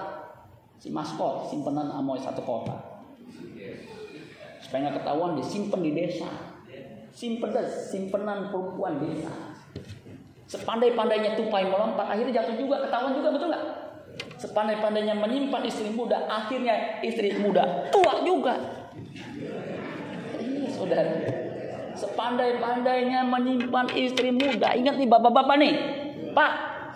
[0.80, 3.04] si maskot simpenan amoy satu kota.
[4.64, 6.30] Supaya nggak ketahuan disimpan di desa.
[7.12, 9.60] Simpenan, simpenan perempuan desa.
[10.46, 13.66] Sepandai-pandainya tupai melompat, akhirnya jatuh juga, ketahuan juga, betul nggak?
[14.40, 18.56] Sepandai-pandainya menyimpan istri muda, akhirnya istri muda tua juga.
[20.40, 21.12] Iya, saudara.
[21.98, 24.76] Sepandai-pandainya menyimpan istri muda.
[24.76, 25.74] Ingat nih bapak-bapak nih.
[26.36, 26.52] Pak,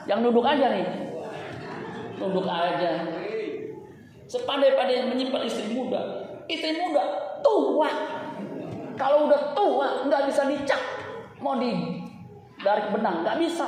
[0.06, 1.09] yang duduk aja nih.
[2.20, 2.92] Duduk aja.
[4.30, 6.00] Sepandai-pandainya menyimpan istri muda.
[6.46, 7.04] Istri muda
[7.42, 7.90] tua.
[9.00, 10.82] Kalau udah tua nggak bisa dicap.
[11.40, 11.72] Mau di
[12.60, 13.68] dari benang nggak bisa.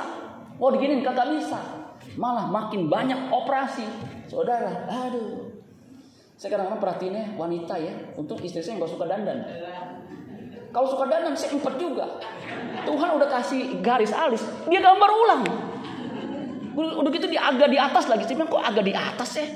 [0.60, 1.58] Mau diginin kagak bisa.
[2.20, 3.88] Malah makin banyak operasi.
[4.28, 5.48] Saudara, aduh.
[6.36, 7.94] Saya kadang-kadang perhatiinnya wanita ya.
[8.20, 9.40] Untuk istri saya nggak suka dandan.
[10.72, 12.06] Kalau suka dandan saya empat juga.
[12.82, 15.42] Tuhan udah kasih garis alis, dia gambar ulang.
[16.76, 18.24] Udah gitu dia agak di atas lagi.
[18.24, 19.46] Saya bilang kok agak di atas ya?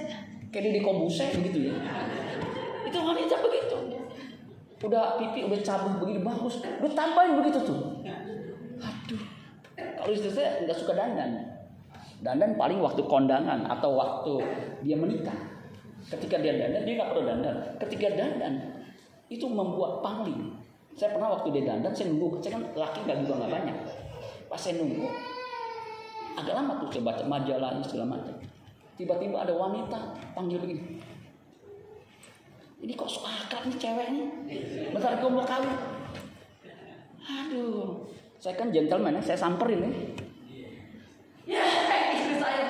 [0.53, 1.75] Kayak di kobuse begitu ya.
[2.87, 3.77] Itu wanita begitu.
[4.85, 6.61] Udah pipi udah cabut begini bagus.
[6.61, 8.05] Udah tambahin begitu tuh.
[8.81, 9.23] Aduh.
[9.77, 11.57] Kalau istri saya nggak suka dandan.
[12.21, 14.41] Dandan paling waktu kondangan atau waktu
[14.85, 15.37] dia menikah.
[16.07, 17.57] Ketika dia dandan, dia nggak perlu dandan.
[17.83, 18.55] Ketika dandan,
[19.27, 20.55] itu membuat pangling.
[20.97, 22.41] Saya pernah waktu dia dandan, saya nunggu.
[22.41, 23.77] Saya kan laki nggak juga nggak banyak.
[24.47, 25.11] Pas saya nunggu,
[26.37, 28.37] agak lama tuh saya baca majalahnya segala macam.
[28.97, 29.99] Tiba-tiba ada wanita
[30.37, 31.01] panggil begini.
[32.77, 34.27] Ini kok suka akad nih cewek nih.
[34.93, 35.73] Bentar gue mau kawin.
[37.27, 39.95] Aduh, saya kan gentleman ya, saya samperin nih.
[41.49, 41.65] Ya,
[42.13, 42.63] istri saya.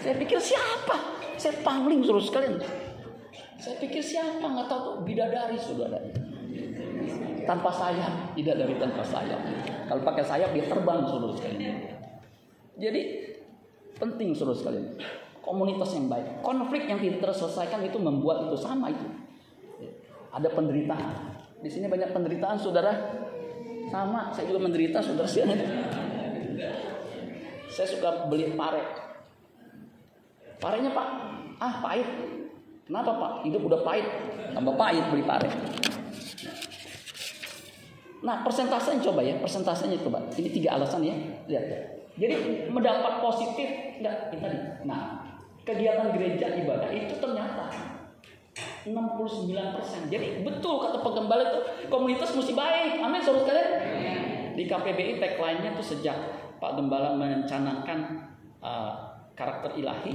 [0.00, 0.96] Saya pikir siapa?
[1.40, 2.60] Saya pangling terus sekalian.
[3.60, 6.00] Saya pikir siapa nggak tahu tuh bidadari saudara
[7.44, 9.40] tanpa sayap, tidak dari tanpa sayap.
[9.88, 11.99] Kalau pakai sayap dia terbang seluruh sekalian.
[12.80, 13.00] Jadi
[14.00, 14.96] penting seluruh sekalian.
[15.44, 19.04] Komunitas yang baik, konflik yang tidak terselesaikan itu membuat itu sama itu.
[20.32, 21.36] Ada penderitaan.
[21.60, 22.92] Di sini banyak penderitaan, saudara.
[23.90, 25.28] Sama, saya juga menderita, saudara.
[27.70, 28.82] Saya suka beli pare.
[30.58, 31.08] Parenya pak,
[31.62, 32.04] ah pahit.
[32.82, 33.32] Kenapa pak?
[33.46, 34.04] Hidup udah pahit,
[34.52, 35.46] tambah pahit beli pare.
[38.20, 40.28] Nah, persentasenya coba ya, persentasenya coba.
[40.34, 41.14] Ini tiga alasan ya.
[41.48, 41.99] Lihat.
[42.20, 44.58] Jadi mendapat positif enggak ini tadi.
[44.84, 45.24] Nah,
[45.64, 47.72] kegiatan gereja ibadah itu ternyata
[48.84, 50.12] 69%.
[50.12, 53.00] Jadi betul kata penggembala itu komunitas mesti baik.
[53.00, 54.20] Amin saudara sekalian.
[54.52, 56.16] Di KPBI tagline-nya tuh sejak
[56.60, 58.28] Pak Gembala mencanangkan
[58.60, 58.92] uh,
[59.32, 60.12] karakter ilahi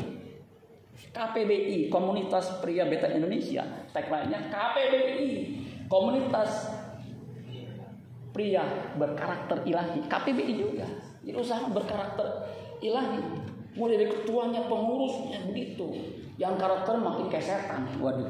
[1.09, 5.31] KPBI Komunitas Pria Beta Indonesia tagline-nya KPBI
[5.89, 6.69] Komunitas
[8.29, 10.87] Pria Berkarakter Ilahi KPBI juga
[11.25, 12.25] jadi usaha berkarakter
[12.79, 13.19] ilahi
[13.75, 15.89] mulai dari ketuanya pengurusnya begitu
[16.39, 18.29] yang karakter makin kayak setan waduh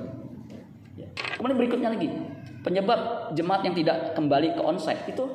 [0.98, 1.06] ya.
[1.38, 2.10] kemudian berikutnya lagi
[2.66, 5.26] penyebab jemaat yang tidak kembali ke onsite itu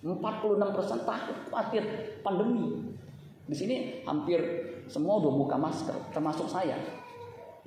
[0.00, 1.84] 46% takut khawatir
[2.24, 2.96] pandemi.
[3.44, 3.76] Di sini
[4.08, 4.40] hampir
[4.88, 6.76] semua udah buka masker, termasuk saya.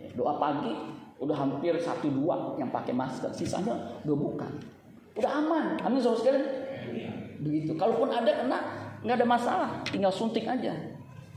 [0.02, 0.74] Ya, doa pagi
[1.22, 4.52] udah hampir satu dua yang pakai masker, sisanya udah bukan.
[5.14, 7.14] Udah aman, amin saudara sekalian.
[7.46, 7.78] Begitu.
[7.78, 10.72] Kalaupun ada kena, nggak ada masalah, tinggal suntik aja.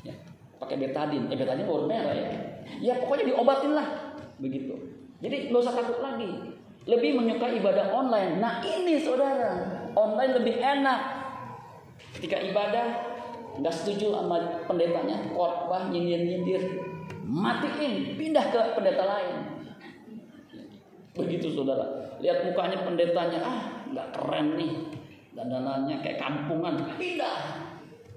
[0.06, 0.14] Ya,
[0.62, 2.30] pakai betadin, eh betadin baru merah ya.
[2.78, 4.74] Ya pokoknya diobatin lah, begitu.
[5.18, 6.54] Jadi nggak usah takut lagi.
[6.86, 8.38] Lebih menyukai ibadah online.
[8.38, 11.00] Nah ini saudara, online lebih enak.
[12.14, 12.86] Ketika ibadah
[13.58, 16.62] nggak setuju sama pendetanya, khotbah nyindir-nyindir,
[17.26, 19.36] matiin, pindah ke pendeta lain.
[21.16, 22.14] Begitu saudara.
[22.22, 24.72] Lihat mukanya pendetanya, ah nggak keren nih.
[25.36, 27.60] Dandanannya kayak kampungan, pindah.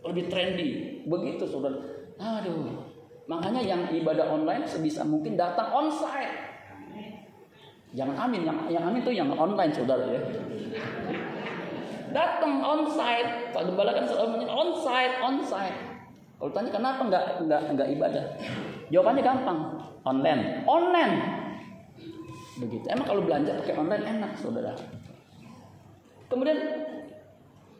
[0.07, 1.03] Lebih trendy.
[1.03, 1.75] Begitu saudara.
[2.15, 2.87] Aduh.
[3.27, 6.47] Makanya yang ibadah online sebisa mungkin datang onsite.
[7.91, 10.21] Jangan amin, yang, yang amin tuh yang online saudara ya
[12.09, 15.77] datang onsite Pak Gembala kan selalu on onsite onsite
[16.39, 18.25] kalau tanya kenapa nggak nggak nggak ibadah
[18.89, 19.59] jawabannya gampang
[20.07, 21.15] online online
[22.59, 24.73] begitu emang kalau belanja pakai online enak saudara
[26.27, 26.59] kemudian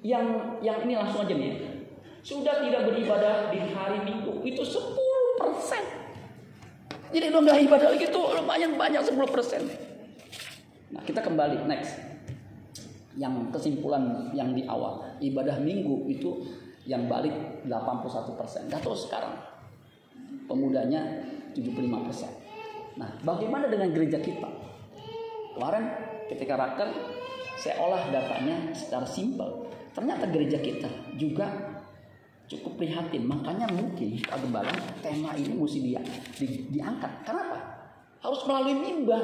[0.06, 1.84] yang yang ini langsung aja nih
[2.24, 5.84] sudah tidak beribadah di hari minggu itu 10 persen
[7.10, 9.62] jadi lo nggak ibadah lagi tuh lumayan banyak 10 persen
[10.90, 12.10] nah kita kembali next
[13.20, 16.48] yang kesimpulan yang di awal ibadah minggu itu
[16.90, 17.32] yang balik
[17.70, 18.66] 81 persen.
[18.66, 19.38] Gak tahu sekarang
[20.50, 21.22] pemudanya
[21.54, 22.34] 75 persen.
[22.98, 24.50] Nah, bagaimana dengan gereja kita?
[25.54, 25.86] Kemarin
[26.34, 26.90] ketika raker
[27.62, 29.69] saya olah datanya secara simpel.
[30.00, 30.88] Ternyata gereja kita
[31.20, 31.52] juga
[32.48, 33.28] cukup prihatin.
[33.28, 34.72] Makanya mungkin Pak Gembala
[35.04, 36.00] tema ini mesti dia
[36.40, 37.28] di, diangkat.
[37.28, 37.60] Kenapa?
[38.24, 39.20] Harus melalui mimbar.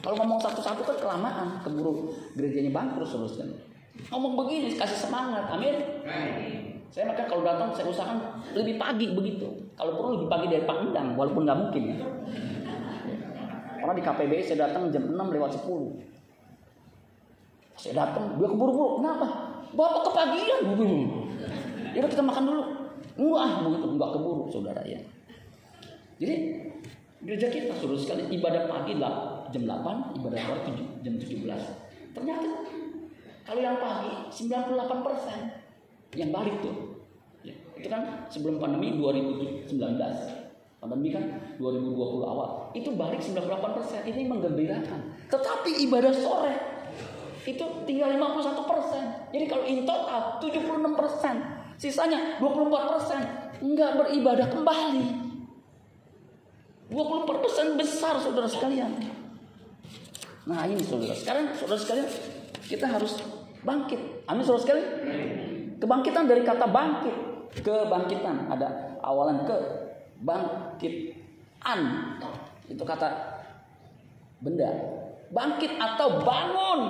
[0.00, 3.52] Kalau ngomong satu-satu kan kelamaan, keburu gerejanya bangkrut seterusnya.
[4.08, 5.76] Ngomong begini kasih semangat, amin.
[6.88, 9.44] Saya maka kalau datang saya usahakan lebih pagi begitu.
[9.76, 11.96] Kalau perlu lebih pagi dari Pak Endang, walaupun nggak mungkin ya.
[13.76, 16.00] Karena di KPBI saya datang jam 6 lewat 10.
[17.76, 19.04] Saya datang, dia keburu-buru.
[19.04, 19.47] Kenapa?
[19.74, 20.60] Bapak kepagian.
[21.92, 22.64] Ya kita makan dulu.
[23.18, 25.00] Enggak, begitu enggak keburu saudara ya.
[26.18, 26.34] Jadi
[27.18, 30.60] gereja kita suruh sekali ibadah pagi lah jam 8, ibadah sore
[31.02, 32.14] jam 17.
[32.14, 32.50] Ternyata
[33.42, 35.38] kalau yang pagi 98 persen
[36.14, 37.00] yang balik tuh.
[37.42, 39.66] Ya, itu kan sebelum pandemi 2019.
[40.78, 41.24] Pandemi kan
[41.58, 42.70] 2020 awal.
[42.70, 44.00] Itu balik 98 persen.
[44.06, 45.26] Ini menggembirakan.
[45.26, 46.54] Tetapi ibadah sore
[47.48, 49.04] itu tinggal 51 persen.
[49.32, 51.34] Jadi kalau in total 76 persen.
[51.80, 53.20] Sisanya 24 persen.
[53.64, 55.04] Enggak beribadah kembali.
[56.92, 58.92] 24 persen besar saudara sekalian.
[60.44, 61.16] Nah ini saudara.
[61.16, 62.08] Sekarang saudara sekalian
[62.68, 63.24] kita harus
[63.64, 64.00] bangkit.
[64.28, 64.88] Amin saudara sekalian.
[65.80, 67.16] Kebangkitan dari kata bangkit.
[67.64, 68.52] Kebangkitan.
[68.52, 69.56] Ada awalan ke.
[70.20, 71.80] Bangkitan.
[72.68, 73.08] Itu kata
[74.44, 74.68] benda.
[75.32, 76.80] Bangkit atau bangun.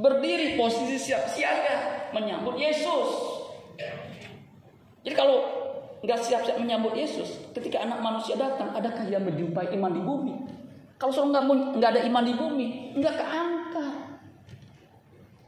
[0.00, 2.08] Berdiri posisi siap siaga.
[2.16, 3.08] Menyambut Yesus.
[5.00, 5.44] Jadi kalau
[6.00, 10.34] nggak siap-siap menyambut Yesus, ketika anak manusia datang, adakah yang menjumpai iman di bumi?
[11.00, 11.44] Kalau suruh nggak
[11.80, 12.66] nggak ada iman di bumi,
[13.00, 13.94] nggak keangkat.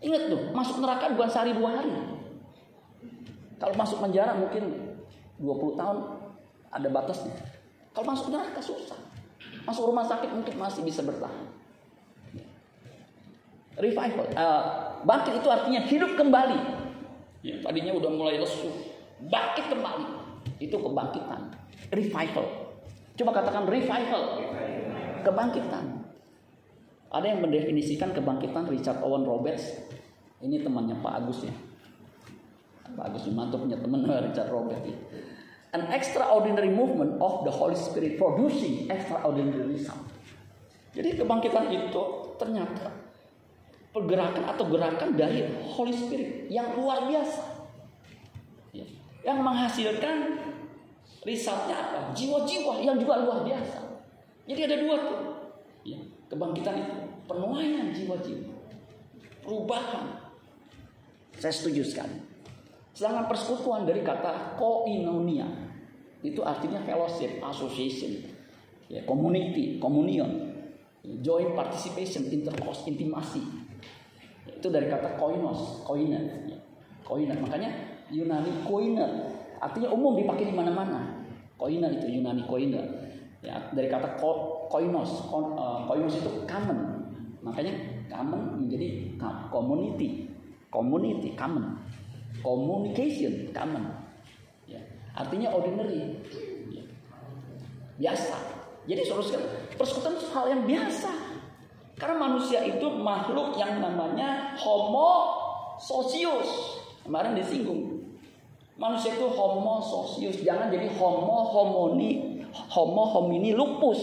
[0.02, 1.92] Ingat tuh, masuk neraka bukan sehari dua hari.
[3.60, 4.96] Kalau masuk penjara mungkin
[5.38, 5.98] 20 tahun
[6.72, 7.36] ada batasnya.
[7.94, 8.98] Kalau masuk neraka susah.
[9.62, 11.46] Masuk rumah sakit mungkin masih bisa bertahan.
[13.72, 14.62] Revival, uh,
[15.08, 16.58] bangkit itu artinya hidup kembali.
[17.40, 18.68] Ya, tadinya udah mulai lesu,
[19.26, 20.06] bangkit kembali.
[20.60, 21.56] Itu kebangkitan,
[21.90, 22.46] revival.
[23.16, 24.22] Coba katakan revival
[25.24, 26.04] kebangkitan.
[27.12, 29.68] Ada yang mendefinisikan kebangkitan Richard Owen Roberts.
[30.40, 31.54] Ini temannya Pak Agus ya.
[32.92, 34.84] Pak Agus Wimanto punya teman Richard Roberts.
[34.88, 34.96] Ya.
[35.72, 40.04] An extraordinary movement of the Holy Spirit producing extraordinary result.
[40.92, 42.02] Jadi kebangkitan itu
[42.36, 43.01] ternyata
[43.92, 47.68] pergerakan atau gerakan dari Holy Spirit yang luar biasa.
[48.72, 48.88] Ya.
[49.22, 50.16] Yang menghasilkan
[51.22, 51.98] risetnya apa?
[52.16, 53.84] Jiwa-jiwa yang juga luar biasa.
[54.48, 55.18] Jadi ada dua tuh.
[55.84, 56.00] Ya,
[56.32, 56.96] kebangkitan itu
[57.28, 58.48] penuaian jiwa-jiwa.
[59.44, 60.32] Perubahan.
[61.36, 62.16] Saya setuju sekali.
[62.92, 65.48] Sedangkan persekutuan dari kata koinonia
[66.22, 68.22] itu artinya fellowship, association,
[68.86, 70.51] ya, community, communion,
[71.02, 73.42] joint participation, intercourse, intimasi.
[74.46, 76.58] Itu dari kata koinos, koina, ya.
[77.02, 77.34] koina.
[77.34, 77.70] Makanya
[78.12, 79.06] Yunani koina
[79.58, 81.26] artinya umum dipakai di mana-mana.
[81.58, 82.82] Koina itu Yunani koina.
[83.42, 86.78] Ya, dari kata ko, koinos, ko, uh, koinos itu common.
[87.42, 87.74] Makanya
[88.06, 89.18] common menjadi
[89.50, 90.30] community,
[90.70, 91.74] community common,
[92.38, 93.90] communication common.
[94.70, 94.78] Ya,
[95.18, 96.22] artinya ordinary,
[96.70, 96.86] ya.
[97.98, 98.61] biasa.
[98.82, 99.38] Jadi saudara
[99.78, 101.12] persekutuan itu hal yang biasa.
[101.94, 105.38] Karena manusia itu makhluk yang namanya homo
[105.78, 106.82] socius.
[107.06, 108.02] Kemarin disinggung.
[108.74, 114.00] Manusia itu homo socius, jangan jadi homo homoni, homo homini lupus,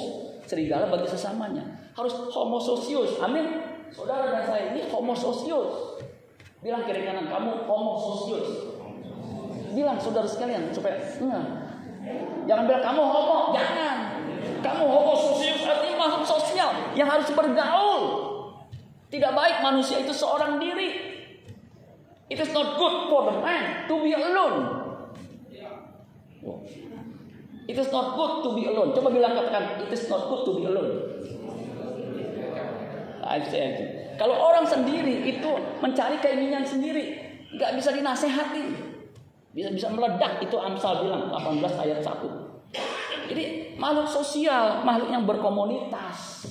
[0.48, 1.92] serigala bagi sesamanya.
[1.98, 3.20] Harus homo socius.
[3.20, 3.60] Amin.
[3.92, 6.00] Saudara dan saya ini homo socius.
[6.64, 8.48] Bilang kiri kanan kamu homo socius.
[9.76, 11.46] Bilang saudara sekalian supaya enggak.
[12.48, 14.09] Jangan bilang kamu homo, jangan.
[14.60, 18.04] Kamu homo socius artinya makhluk sosial yang harus bergaul.
[19.10, 21.10] Tidak baik manusia itu seorang diri.
[22.30, 24.58] It is not good for the man to be alone.
[27.70, 28.94] It is not good to be alone.
[28.98, 30.94] Coba bilang katakan, it is not good to be alone.
[33.46, 33.78] Said,
[34.18, 37.14] kalau orang sendiri itu mencari keinginan sendiri,
[37.54, 38.66] nggak bisa dinasehati,
[39.54, 43.30] bisa bisa meledak itu Amsal bilang 18 ayat 1.
[43.30, 43.44] Jadi
[43.80, 46.46] makhluk sosial, makhluk yang berkomunitas.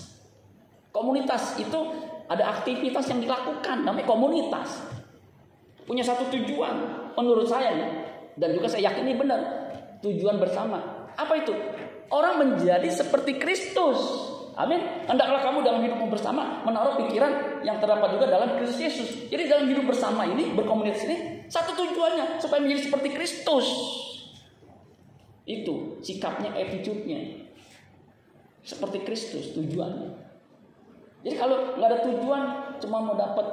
[0.88, 1.78] Komunitas itu
[2.26, 4.82] ada aktivitas yang dilakukan, namanya komunitas.
[5.84, 6.74] Punya satu tujuan
[7.16, 7.90] menurut saya nih
[8.36, 9.40] dan juga saya yakin ini benar
[10.00, 11.08] tujuan bersama.
[11.16, 11.52] Apa itu?
[12.08, 14.00] Orang menjadi seperti Kristus.
[14.58, 14.80] Amin.
[15.06, 19.08] Hendaklah kamu dalam hidupmu bersama menaruh pikiran yang terdapat juga dalam Kristus Yesus.
[19.30, 23.66] Jadi dalam hidup bersama ini berkomunitas ini satu tujuannya supaya menjadi seperti Kristus
[25.48, 27.48] itu sikapnya attitude-nya
[28.60, 30.12] seperti Kristus tujuannya
[31.24, 32.42] jadi kalau nggak ada tujuan
[32.84, 33.46] cuma mau dapat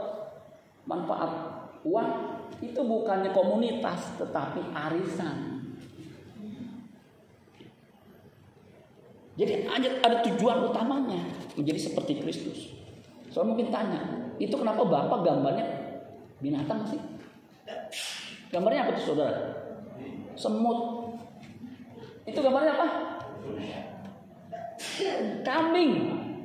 [0.86, 1.56] manfaat
[1.86, 5.62] Uang itu bukannya komunitas tetapi arisan.
[9.38, 11.22] Jadi ada, ada tujuan utamanya
[11.54, 12.74] menjadi seperti Kristus.
[13.30, 14.02] Soalnya mungkin tanya,
[14.42, 15.68] itu kenapa Bapak gambarnya
[16.42, 16.98] binatang sih?
[18.50, 19.40] Gambarnya apa tuh saudara?
[20.34, 21.05] Semut.
[22.26, 22.88] Itu gambarnya apa?
[25.46, 25.92] Kambing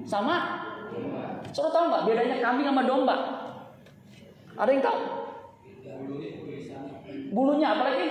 [0.04, 0.36] sama.
[1.50, 3.16] Saudara tahu nggak bedanya kambing sama domba?
[4.60, 5.00] Ada yang tahu?
[7.32, 8.06] Bulunya apalagi?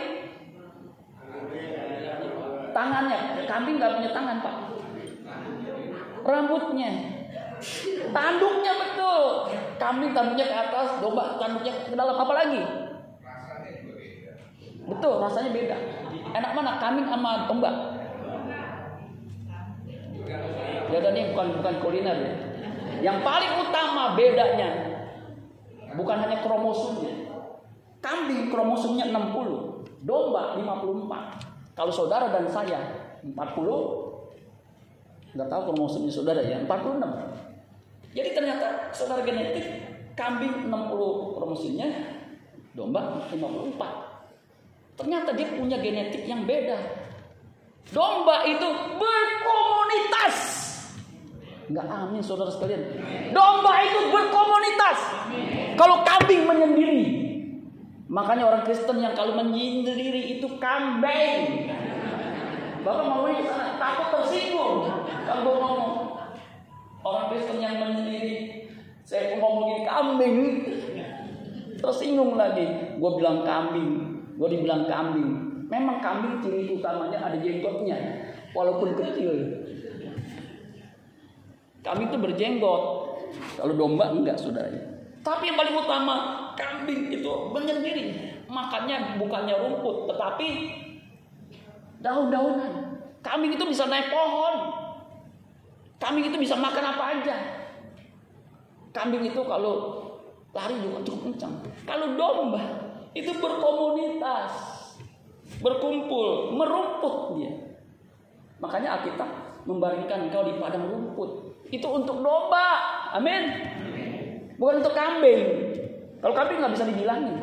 [2.73, 3.19] Tangannya.
[3.45, 4.55] Kambing nggak punya tangan pak.
[6.25, 6.91] Rambutnya.
[8.09, 9.23] Tanduknya betul.
[9.77, 12.17] Kambing tanduknya ke atas, domba tanduknya ke dalam.
[12.17, 12.61] Apa lagi?
[14.89, 15.77] Betul, rasanya beda.
[16.33, 17.71] Enak mana kambing sama domba?
[20.89, 22.33] Ya ini bukan bukan kuliner ya.
[22.99, 24.69] Yang paling utama bedanya
[25.93, 27.13] bukan hanya kromosomnya,
[27.99, 31.75] Kambing kromosomnya 60, domba 54.
[31.75, 32.79] Kalau saudara dan saya
[33.23, 33.35] 40,
[35.35, 38.15] nggak tahu kromosomnya saudara ya 46.
[38.15, 39.65] Jadi ternyata saudara genetik
[40.17, 41.87] kambing 60 kromosomnya,
[42.73, 44.08] domba 54.
[44.99, 46.75] Ternyata dia punya genetik yang beda.
[47.95, 48.67] Domba itu
[48.99, 50.35] berkomunitas.
[51.71, 52.83] Enggak amin saudara sekalian.
[53.31, 54.99] Domba itu berkomunitas.
[55.79, 57.29] Kalau kambing menyendiri,
[58.09, 61.69] Makanya orang Kristen yang kalau menyendiri itu kambing.
[62.81, 64.89] Bapak mau sana takut tersinggung
[65.29, 65.93] kalau gue ngomong
[67.05, 68.65] orang Kristen yang menyendiri
[69.05, 70.37] saya ngomongin kambing
[71.77, 72.97] tersinggung lagi.
[72.97, 74.08] Gue bilang kambing,
[74.39, 75.29] gue dibilang kambing.
[75.67, 78.25] Memang kambing ciri utamanya ada jenggotnya,
[78.55, 79.35] walaupun kecil.
[81.83, 82.83] Kambing itu berjenggot.
[83.59, 84.71] Kalau domba enggak, saudara.
[85.21, 86.15] Tapi yang paling utama,
[86.57, 88.05] kambing itu menyendiri.
[88.49, 90.47] Makannya bukannya rumput, tetapi
[92.01, 92.97] daun-daunan.
[93.21, 94.73] Kambing itu bisa naik pohon.
[96.01, 97.35] Kambing itu bisa makan apa aja.
[98.89, 100.01] Kambing itu kalau
[100.49, 101.53] lari juga cukup kencang.
[101.85, 104.51] Kalau domba itu berkomunitas,
[105.59, 107.53] berkumpul, merumput dia.
[108.59, 109.29] Makanya Alkitab
[109.65, 111.29] membaringkan kau di padang rumput.
[111.69, 112.67] Itu untuk domba.
[113.15, 113.49] Amin.
[114.59, 115.41] Bukan untuk kambing.
[116.19, 117.37] Kalau kambing nggak bisa dibilangin.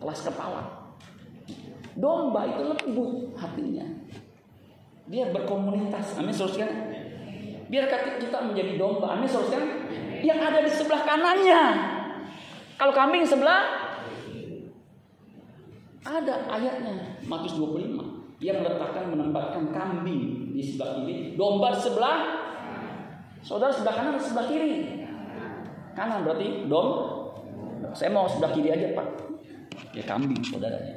[0.00, 0.62] Kelas kepala.
[1.98, 3.84] Domba itu lembut hatinya.
[5.10, 6.14] Dia berkomunitas.
[6.22, 6.70] Amin saudara
[7.66, 7.86] Biar
[8.18, 9.18] kita menjadi domba.
[9.18, 9.66] Amin saudara
[10.22, 11.62] Yang ada di sebelah kanannya.
[12.78, 13.79] Kalau kambing sebelah
[16.00, 22.18] ada ayatnya Matius 25 yang meletakkan menempatkan kambing di sebelah kiri, domba di sebelah
[23.44, 24.72] saudara sebelah kanan sebelah kiri?
[25.92, 26.88] Kanan berarti dom.
[27.92, 29.08] Saya mau sebelah kiri aja pak.
[29.92, 30.96] Ya kambing saudaranya.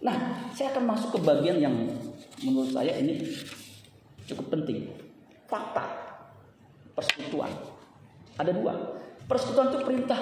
[0.00, 0.16] Nah,
[0.54, 1.74] saya akan masuk ke bagian yang
[2.46, 3.26] menurut saya ini
[4.30, 4.94] cukup penting.
[5.50, 5.84] Fakta
[6.94, 7.50] persekutuan.
[8.38, 8.74] Ada dua.
[9.26, 10.20] Persekutuan itu perintah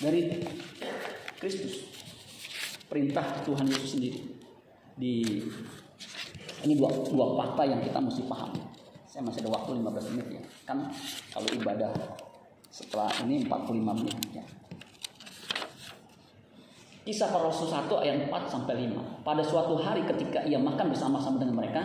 [0.00, 0.20] dari
[1.36, 1.95] Kristus
[2.86, 4.20] perintah Tuhan Yesus sendiri.
[4.96, 5.44] Di
[6.64, 8.50] ini dua, dua fakta yang kita mesti paham.
[9.06, 10.42] Saya masih ada waktu 15 menit ya.
[10.64, 10.88] Kan
[11.30, 11.92] kalau ibadah
[12.68, 14.44] setelah ini 45 menit ya.
[17.06, 19.22] Kisah para Rasul 1 ayat 4 sampai 5.
[19.22, 21.78] Pada suatu hari ketika ia makan bersama-sama dengan mereka,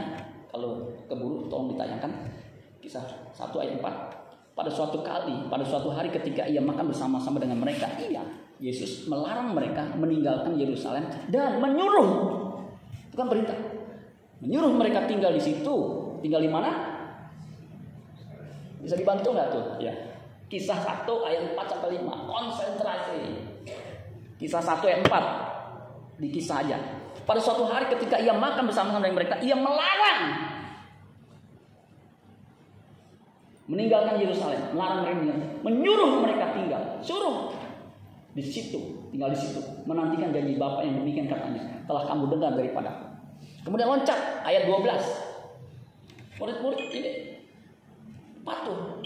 [0.50, 2.10] kalau keburu tolong ditayangkan.
[2.82, 4.58] Kisah 1 ayat 4.
[4.58, 8.26] Pada suatu kali, pada suatu hari ketika ia makan bersama-sama dengan mereka, ia
[8.62, 12.10] Yesus melarang mereka meninggalkan Yerusalem dan menyuruh.
[13.10, 13.58] Itu kan perintah.
[14.38, 15.76] Menyuruh mereka tinggal di situ.
[16.22, 16.70] Tinggal di mana?
[18.86, 19.66] Bisa dibantu nggak tuh?
[19.82, 19.94] Ya.
[20.46, 23.22] Kisah 1 ayat 4 sampai 5 konsentrasi.
[24.38, 26.78] Kisah 1 ayat 4 di kisah aja.
[27.26, 30.22] Pada suatu hari ketika ia makan bersama-sama dengan mereka ia melarang.
[33.66, 34.78] Meninggalkan Yerusalem.
[34.78, 35.34] Melarang mereka
[35.66, 36.82] menyuruh mereka tinggal.
[37.02, 37.58] Suruh
[38.32, 41.84] di situ, tinggal di situ, menantikan janji Bapak yang demikian katanya.
[41.84, 43.12] Telah kamu dengar daripada
[43.62, 46.42] Kemudian loncat ayat 12.
[46.42, 47.12] Murid-murid ini
[48.42, 49.06] patuh.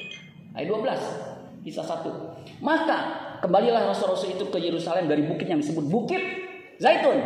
[0.56, 1.68] Ayat 12.
[1.68, 2.64] Kisah 1.
[2.64, 2.98] Maka
[3.44, 6.24] kembalilah rasul-rasul itu ke Yerusalem dari bukit yang disebut Bukit
[6.80, 7.20] Zaitun.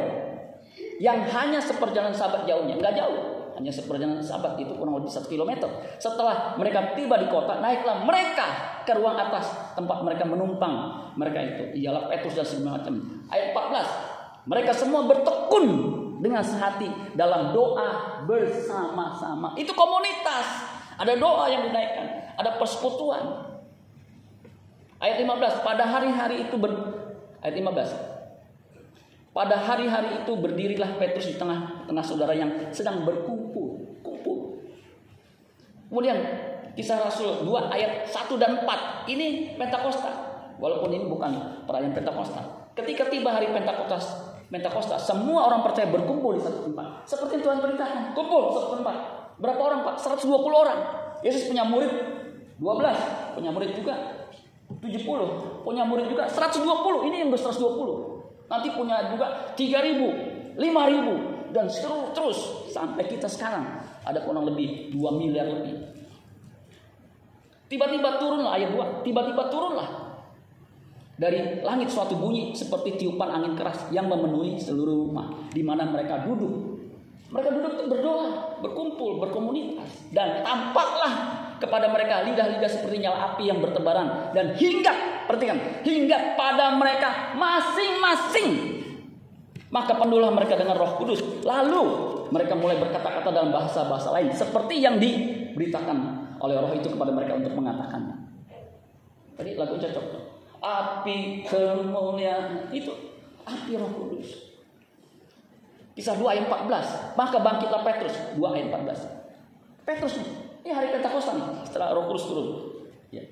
[0.97, 2.81] Yang hanya seperjalanan sahabat jauhnya.
[2.81, 5.67] Enggak jauh hanya seperjalanan sahabat itu kurang lebih satu kilometer.
[5.99, 8.47] Setelah mereka tiba di kota, naiklah mereka
[8.87, 11.11] ke ruang atas tempat mereka menumpang.
[11.19, 13.03] Mereka itu ialah Petrus dan segala macam.
[13.27, 14.47] Ayat 14.
[14.47, 15.65] Mereka semua bertekun
[16.23, 16.87] dengan sehati
[17.19, 19.59] dalam doa bersama-sama.
[19.59, 20.79] Itu komunitas.
[20.99, 23.23] Ada doa yang dinaikkan, ada persekutuan.
[24.99, 26.75] Ayat 15, pada hari-hari itu ber
[27.39, 28.09] ayat 15.
[29.31, 33.38] Pada hari-hari itu berdirilah Petrus di tengah-tengah saudara yang sedang berkumpul.
[35.89, 36.17] Kemudian
[36.77, 39.09] kisah Rasul 2 ayat 1 dan 4.
[39.09, 40.11] Ini Pentakosta.
[40.61, 42.71] Walaupun ini bukan perayaan Pentakosta.
[42.77, 47.09] Ketika tiba hari Pentakosta, Pentakosta, semua orang percaya berkumpul di satu tempat.
[47.09, 48.95] Seperti Tuhan perintahkan, kumpul satu tempat.
[49.41, 49.95] Berapa orang Pak?
[49.97, 50.79] 120 orang.
[51.25, 51.91] Yesus punya murid
[52.61, 53.95] 12, punya murid juga
[54.69, 57.09] 70, punya murid juga 120.
[57.09, 58.49] Ini yang 120.
[58.49, 63.65] Nanti punya juga 3000, 5000 dan seterus terus sampai kita sekarang
[64.09, 65.77] ada kurang lebih 2 miliar lebih.
[67.69, 69.89] Tiba-tiba turunlah ayat 2, tiba-tiba turunlah
[71.19, 76.25] dari langit suatu bunyi seperti tiupan angin keras yang memenuhi seluruh rumah di mana mereka
[76.25, 76.79] duduk.
[77.29, 80.09] Mereka duduk itu berdoa, berkumpul, berkomunitas.
[80.09, 81.13] Dan tampaklah
[81.61, 84.33] kepada mereka lidah-lidah seperti nyala api yang bertebaran.
[84.33, 88.81] Dan hingga perhatikan hingga pada mereka masing-masing.
[89.69, 91.21] Maka penuhlah mereka dengan Roh Kudus.
[91.45, 91.85] Lalu
[92.29, 95.97] mereka mulai berkata-kata dalam bahasa-bahasa lain seperti yang diberitakan
[96.39, 98.15] oleh Roh itu kepada mereka untuk mengatakannya.
[99.35, 100.05] Tadi lagu cocok.
[100.59, 102.69] Api kemuliaan.
[102.69, 102.91] Itu
[103.43, 104.49] api Roh Kudus.
[105.95, 108.15] Kisah 2 ayat 14 Maka bangkitlah Petrus.
[108.39, 110.15] 2 ayat 14 Petrus
[110.59, 112.47] ini hari Pentakosta nih, setelah Roh Kudus turun.
[113.09, 113.25] Ya.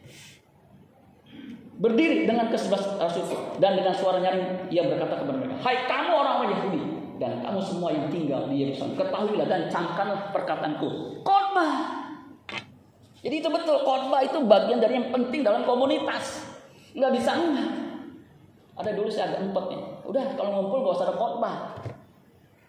[1.77, 3.29] Berdiri dengan kesebelas rasul
[3.61, 7.89] dan dengan suara nyaring ia berkata kepada mereka, "Hai kamu orang-orang Yahudi dan kamu semua
[7.93, 11.21] yang tinggal di Yerusalem, ketahuilah dan camkanlah perkataanku.
[11.21, 11.73] Khotbah.
[13.21, 16.45] Jadi itu betul, khotbah itu bagian dari yang penting dalam komunitas.
[16.93, 17.69] Nggak bisa enggak.
[18.77, 19.81] Ada dulu saya agak empat nih.
[20.05, 21.55] Udah kalau ngumpul gak usah ada khotbah.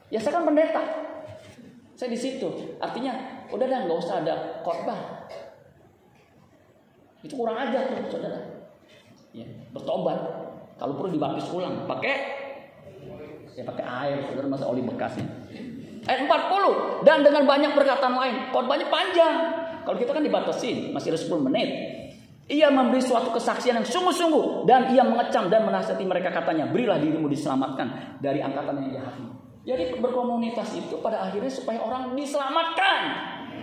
[0.09, 0.83] Ya saya kan pendeta.
[1.93, 2.49] Saya di situ.
[2.81, 5.25] Artinya Udah dah nggak usah ada khotbah.
[7.25, 8.41] Itu kurang aja tuh saudara.
[9.33, 10.19] Ya, bertobat.
[10.79, 12.38] Kalau perlu dibaptis ulang, pakai
[13.59, 15.27] ya pakai air, saudara masa oli bekasnya.
[16.07, 19.35] Ayat 40 dan dengan banyak perkataan lain, khotbahnya panjang.
[19.83, 21.69] Kalau kita kan dibatasi, masih ada 10 menit.
[22.49, 27.29] Ia memberi suatu kesaksian yang sungguh-sungguh dan ia mengecam dan menasihati mereka katanya, "Berilah dirimu
[27.29, 29.15] diselamatkan dari angkatan yang jahat."
[29.69, 33.01] Jadi berkomunitas itu pada akhirnya supaya orang diselamatkan.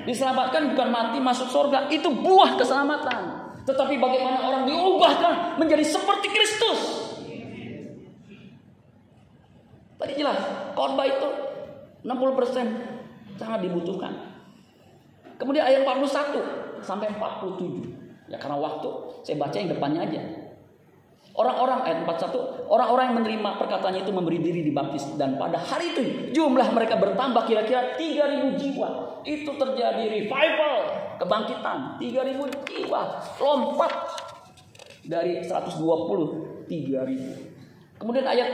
[0.05, 3.21] Diselamatkan bukan mati masuk surga, itu buah keselamatan.
[3.65, 7.04] Tetapi bagaimana orang diubahkan menjadi seperti Kristus.
[9.95, 10.13] Tadi
[10.75, 11.27] khotbah itu
[12.03, 14.13] 60% sangat dibutuhkan.
[15.35, 18.31] Kemudian ayat 41 sampai 47.
[18.31, 18.89] Ya karena waktu
[19.23, 20.21] saya baca yang depannya aja.
[21.35, 26.31] Orang-orang ayat 41, orang-orang yang menerima perkataannya itu memberi diri dibaptis dan pada hari itu
[26.31, 29.19] jumlah mereka bertambah kira-kira 3000 jiwa.
[29.27, 30.75] Itu terjadi revival,
[31.19, 32.39] kebangkitan 3000
[32.71, 33.01] jiwa,
[33.43, 33.91] lompat
[35.03, 37.99] dari 120 3000.
[37.99, 38.49] Kemudian ayat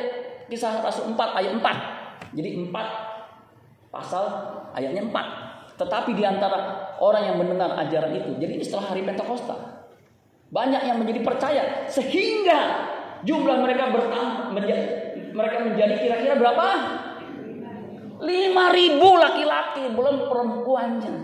[0.52, 2.36] kisah Rasul 4 ayat 4.
[2.36, 2.76] Jadi 4
[3.88, 4.26] pasal
[4.76, 5.80] ayatnya 4.
[5.80, 9.56] Tetapi di antara orang yang mendengar ajaran itu, jadi ini setelah hari Pentakosta.
[10.52, 12.92] Banyak yang menjadi percaya sehingga
[13.24, 14.84] jumlah mereka bertambah menjadi,
[15.32, 16.68] mereka menjadi kira-kira berapa?
[18.22, 21.16] 5000 laki-laki belum perempuannya.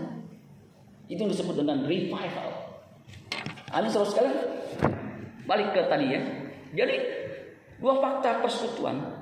[1.06, 2.48] Itu disebut dengan revival.
[3.70, 4.36] Amin saudara sekalian.
[5.44, 6.20] Balik ke tadi ya.
[6.74, 6.96] Jadi
[7.78, 9.17] dua fakta persekutuan.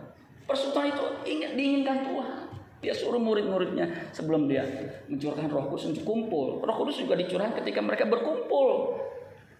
[0.47, 2.47] Persekutuan itu ingat diinginkan Tuhan.
[2.79, 4.63] Dia suruh murid-muridnya sebelum dia
[5.11, 6.63] mencurahkan Roh Kudus untuk kumpul.
[6.63, 8.95] Roh Kudus juga dicurahkan ketika mereka berkumpul.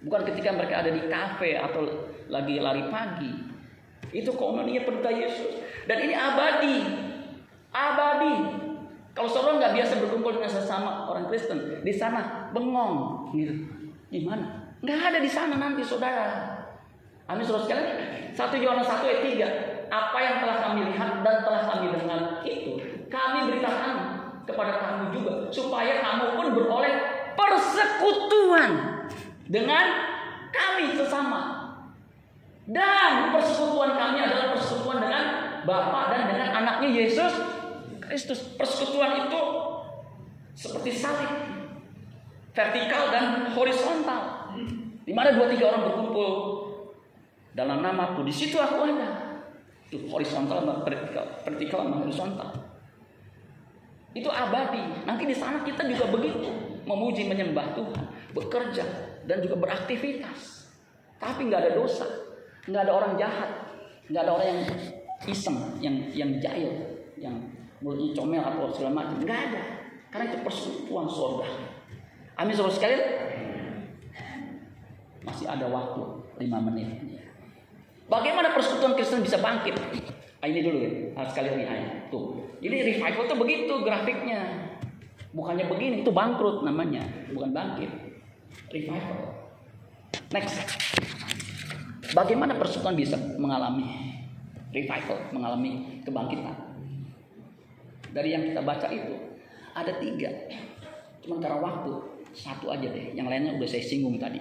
[0.07, 1.91] Bukan ketika mereka ada di kafe atau
[2.31, 3.33] lagi lari pagi.
[4.15, 5.59] Itu komuninya perintah Yesus.
[5.91, 6.77] Dan ini abadi.
[7.75, 8.35] Abadi.
[9.17, 13.65] Kalau seorang nggak biasa berkumpul dengan sesama orang Kristen, di sana bengong, gitu.
[14.13, 14.77] Gimana?
[14.85, 16.53] Nggak ada di sana nanti saudara.
[17.27, 17.97] Amin saudara sekalian.
[18.37, 19.76] Satu Yohanes 1 ayat 3.
[19.87, 23.95] Apa yang telah kami lihat dan telah kami dengar itu, kami beritakan
[24.47, 26.95] kepada kamu juga supaya kamu pun beroleh
[27.35, 28.71] persekutuan
[29.47, 29.87] dengan
[30.51, 31.43] kami sesama.
[32.67, 35.25] Dan persekutuan kami adalah persekutuan dengan
[35.63, 37.31] Bapa dan dengan anaknya Yesus
[38.03, 38.43] Kristus.
[38.59, 39.41] Persekutuan itu
[40.55, 41.31] seperti salib.
[42.57, 44.51] Vertikal dan horizontal.
[45.07, 46.31] Di mana dua tiga orang berkumpul
[47.55, 49.26] dalam namaku, di situ aku ada.
[49.87, 52.51] Itu horizontal vertikal, vertikal horizontal.
[54.17, 55.07] Itu abadi.
[55.07, 56.49] Nanti di sana kita juga begitu,
[56.89, 58.85] memuji menyembah Tuhan, bekerja,
[59.29, 60.73] dan juga beraktivitas.
[61.21, 62.07] Tapi nggak ada dosa,
[62.65, 63.51] nggak ada orang jahat,
[64.09, 64.61] nggak ada orang yang
[65.29, 66.73] iseng, yang yang jahil,
[67.21, 67.37] yang
[67.85, 69.21] mulutnya comel atau segala macam.
[69.21, 69.63] Nggak ada,
[70.09, 71.49] karena itu persekutuan surga.
[72.37, 73.05] Amin saudara sekalian.
[75.25, 76.03] Masih ada waktu
[76.39, 77.16] 5 menit.
[78.07, 79.75] Bagaimana persekutuan Kristen bisa bangkit?
[80.39, 82.07] Ah, ini dulu ya, harus sekali lagi ayat.
[82.13, 82.39] Tuh.
[82.63, 84.41] Jadi revival itu begitu grafiknya.
[85.35, 87.03] Bukannya begini, itu bangkrut namanya,
[87.35, 87.91] bukan bangkit
[88.73, 89.37] revival.
[90.33, 90.57] Next.
[92.15, 94.17] Bagaimana persekutuan bisa mengalami
[94.73, 96.57] revival, mengalami kebangkitan?
[98.15, 99.15] Dari yang kita baca itu
[99.77, 100.31] ada tiga.
[101.21, 101.93] Cuma karena waktu
[102.33, 103.13] satu aja deh.
[103.13, 104.41] Yang lainnya udah saya singgung tadi.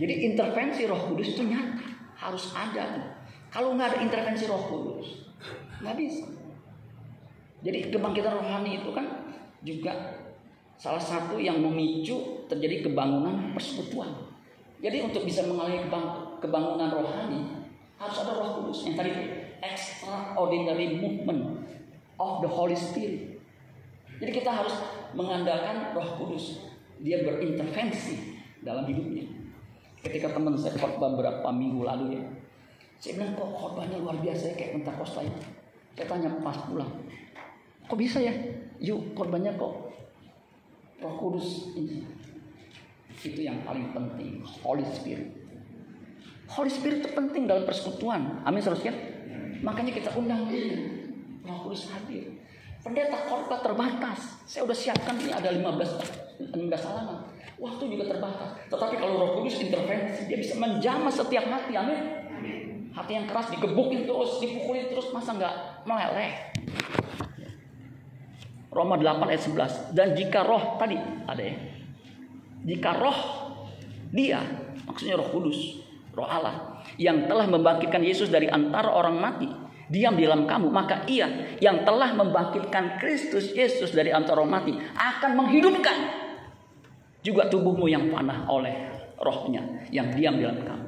[0.00, 1.89] Jadi intervensi Roh Kudus itu nyata,
[2.20, 3.16] harus ada.
[3.48, 5.32] Kalau nggak ada intervensi Roh Kudus,
[5.80, 6.28] nggak bisa.
[7.64, 9.04] Jadi kebangkitan rohani itu kan
[9.64, 9.92] juga
[10.80, 14.12] salah satu yang memicu terjadi kebangunan persekutuan.
[14.80, 15.88] Jadi untuk bisa mengalami
[16.40, 17.40] kebangunan rohani
[18.00, 19.12] harus ada Roh Kudus yang tadi
[19.60, 21.68] extraordinary movement
[22.16, 23.40] of the Holy Spirit.
[24.20, 24.72] Jadi kita harus
[25.16, 26.64] mengandalkan Roh Kudus.
[27.00, 29.39] Dia berintervensi dalam hidupnya.
[30.00, 32.22] Ketika teman saya khotbah beberapa minggu lalu ya,
[33.00, 35.34] saya bilang kok khotbahnya luar biasa ya kayak Pentakosta ya.
[35.96, 36.88] Saya tanya pas pulang,
[37.84, 38.32] kok bisa ya?
[38.80, 39.90] Yuk khotbahnya kok
[41.00, 42.04] Roh Kudus ini
[43.20, 45.28] itu yang paling penting, Holy Spirit.
[46.48, 48.40] Holy Spirit itu penting dalam persekutuan.
[48.48, 48.96] Amin seterusnya.
[49.60, 50.88] Makanya kita undang ini.
[51.44, 52.32] Roh Kudus hadir.
[52.80, 54.40] Pendeta khotbah terbatas.
[54.48, 57.18] Saya udah siapkan ini ada 15 15 halaman.
[57.60, 58.56] Waktu juga terbatas.
[58.72, 61.76] Tetapi kalau Roh Kudus intervensi, dia bisa menjamah setiap hati.
[61.76, 62.00] Amin.
[62.96, 66.56] Hati yang keras digebukin terus, dipukulin terus, masa nggak meleleh?
[68.72, 69.92] Roma 8 ayat 11.
[69.92, 70.96] Dan jika roh tadi
[71.28, 71.54] ada ya.
[72.64, 73.18] Jika roh
[74.08, 74.40] dia,
[74.88, 75.84] maksudnya roh kudus,
[76.16, 76.80] roh Allah.
[76.96, 79.48] Yang telah membangkitkan Yesus dari antara orang mati.
[79.90, 80.70] Diam di dalam kamu.
[80.70, 84.72] Maka ia yang telah membangkitkan Kristus Yesus dari antara orang mati.
[84.94, 86.29] Akan menghidupkan.
[87.20, 88.72] Juga tubuhmu yang panah oleh
[89.20, 89.60] rohnya.
[89.92, 90.86] Yang diam di dalam kamu.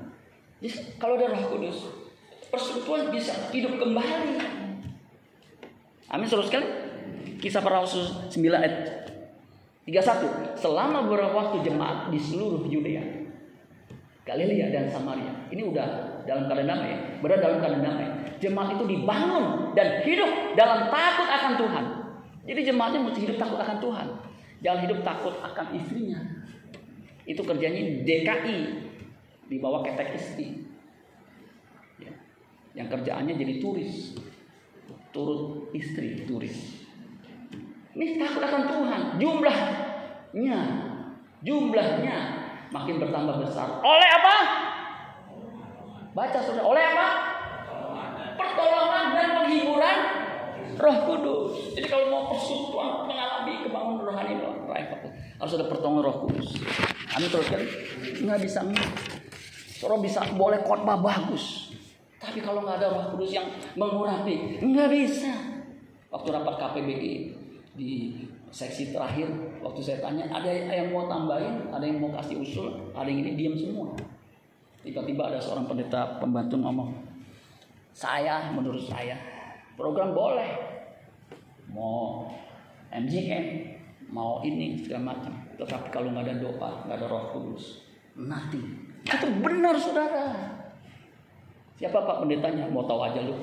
[0.63, 1.79] Jadi kalau ada roh kudus.
[2.53, 4.37] Persekutuan bisa hidup kembali.
[6.13, 6.69] Amin saudara sekali.
[7.41, 8.75] Kisah para Rasul 9 ayat
[9.89, 10.61] 31.
[10.61, 13.03] Selama beberapa waktu jemaat di seluruh Yudea,
[14.23, 15.33] Galilea dan Samaria.
[15.51, 15.87] Ini udah
[16.23, 18.09] dalam keadaan damai, berada dalam keadaan damai.
[18.39, 21.85] Jemaat itu dibangun dan hidup dalam takut akan Tuhan.
[22.47, 24.07] Jadi jemaatnya mesti hidup takut akan Tuhan.
[24.63, 26.23] Jangan hidup takut akan istrinya.
[27.27, 28.59] Itu kerjanya DKI
[29.51, 30.63] di bawah ketek istri.
[31.99, 32.15] Ya.
[32.79, 34.17] Yang kerjaannya jadi turis.
[35.13, 36.89] turut istri turis.
[37.93, 39.01] Ini takut akan Tuhan.
[39.21, 40.61] Jumlahnya,
[41.45, 42.17] jumlahnya
[42.73, 43.77] makin bertambah besar.
[43.85, 44.37] Oleh apa?
[46.17, 46.65] Baca saudara.
[46.65, 47.09] Oleh apa?
[48.41, 48.92] Pertolongan
[50.83, 51.79] Roh Kudus.
[51.79, 54.35] Jadi kalau mau persekutuan mengalami kebangun rohani
[55.39, 56.59] harus ada pertolongan Roh Kudus.
[57.15, 57.63] Amin terus kan?
[58.19, 58.61] Nggak bisa
[59.83, 61.75] Roh bisa boleh khotbah bagus,
[62.23, 65.35] tapi kalau nggak ada Roh Kudus yang mengurapi, nggak bisa.
[66.07, 67.35] Waktu rapat KPBI
[67.75, 68.15] di
[68.55, 69.27] seksi terakhir,
[69.59, 73.35] waktu saya tanya, ada yang mau tambahin, ada yang mau kasih usul, ada yang ini
[73.35, 73.91] diam semua.
[74.87, 76.91] Tiba-tiba ada seorang pendeta pembantu ngomong,
[77.91, 79.19] saya menurut saya
[79.75, 80.72] program boleh,
[81.71, 82.27] mau
[82.91, 83.47] MGM,
[84.11, 85.33] mau ini segala macam.
[85.61, 87.87] Tetapi kalau nggak ada doa, nggak ada Roh Kudus,
[88.19, 88.59] nanti
[89.03, 90.59] itu benar saudara.
[91.79, 92.71] Siapa Pak pendetanya?
[92.71, 93.35] Mau tahu aja lu.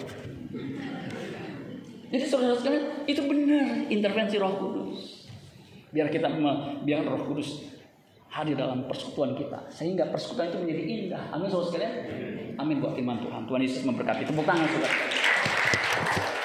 [2.10, 5.28] Jadi saudara sekalian itu benar intervensi Roh Kudus.
[5.92, 6.32] Biar kita
[6.86, 7.68] biar Roh Kudus
[8.30, 11.24] hadir dalam persekutuan kita sehingga persekutuan itu menjadi indah.
[11.36, 11.94] Amin saudara sekalian.
[12.56, 13.42] Amin buat firman Tuhan.
[13.44, 14.24] Tuhan Yesus memberkati.
[14.24, 14.96] Tepuk tangan saudara.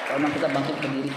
[0.04, 1.10] Kalau kita bantu berdiri.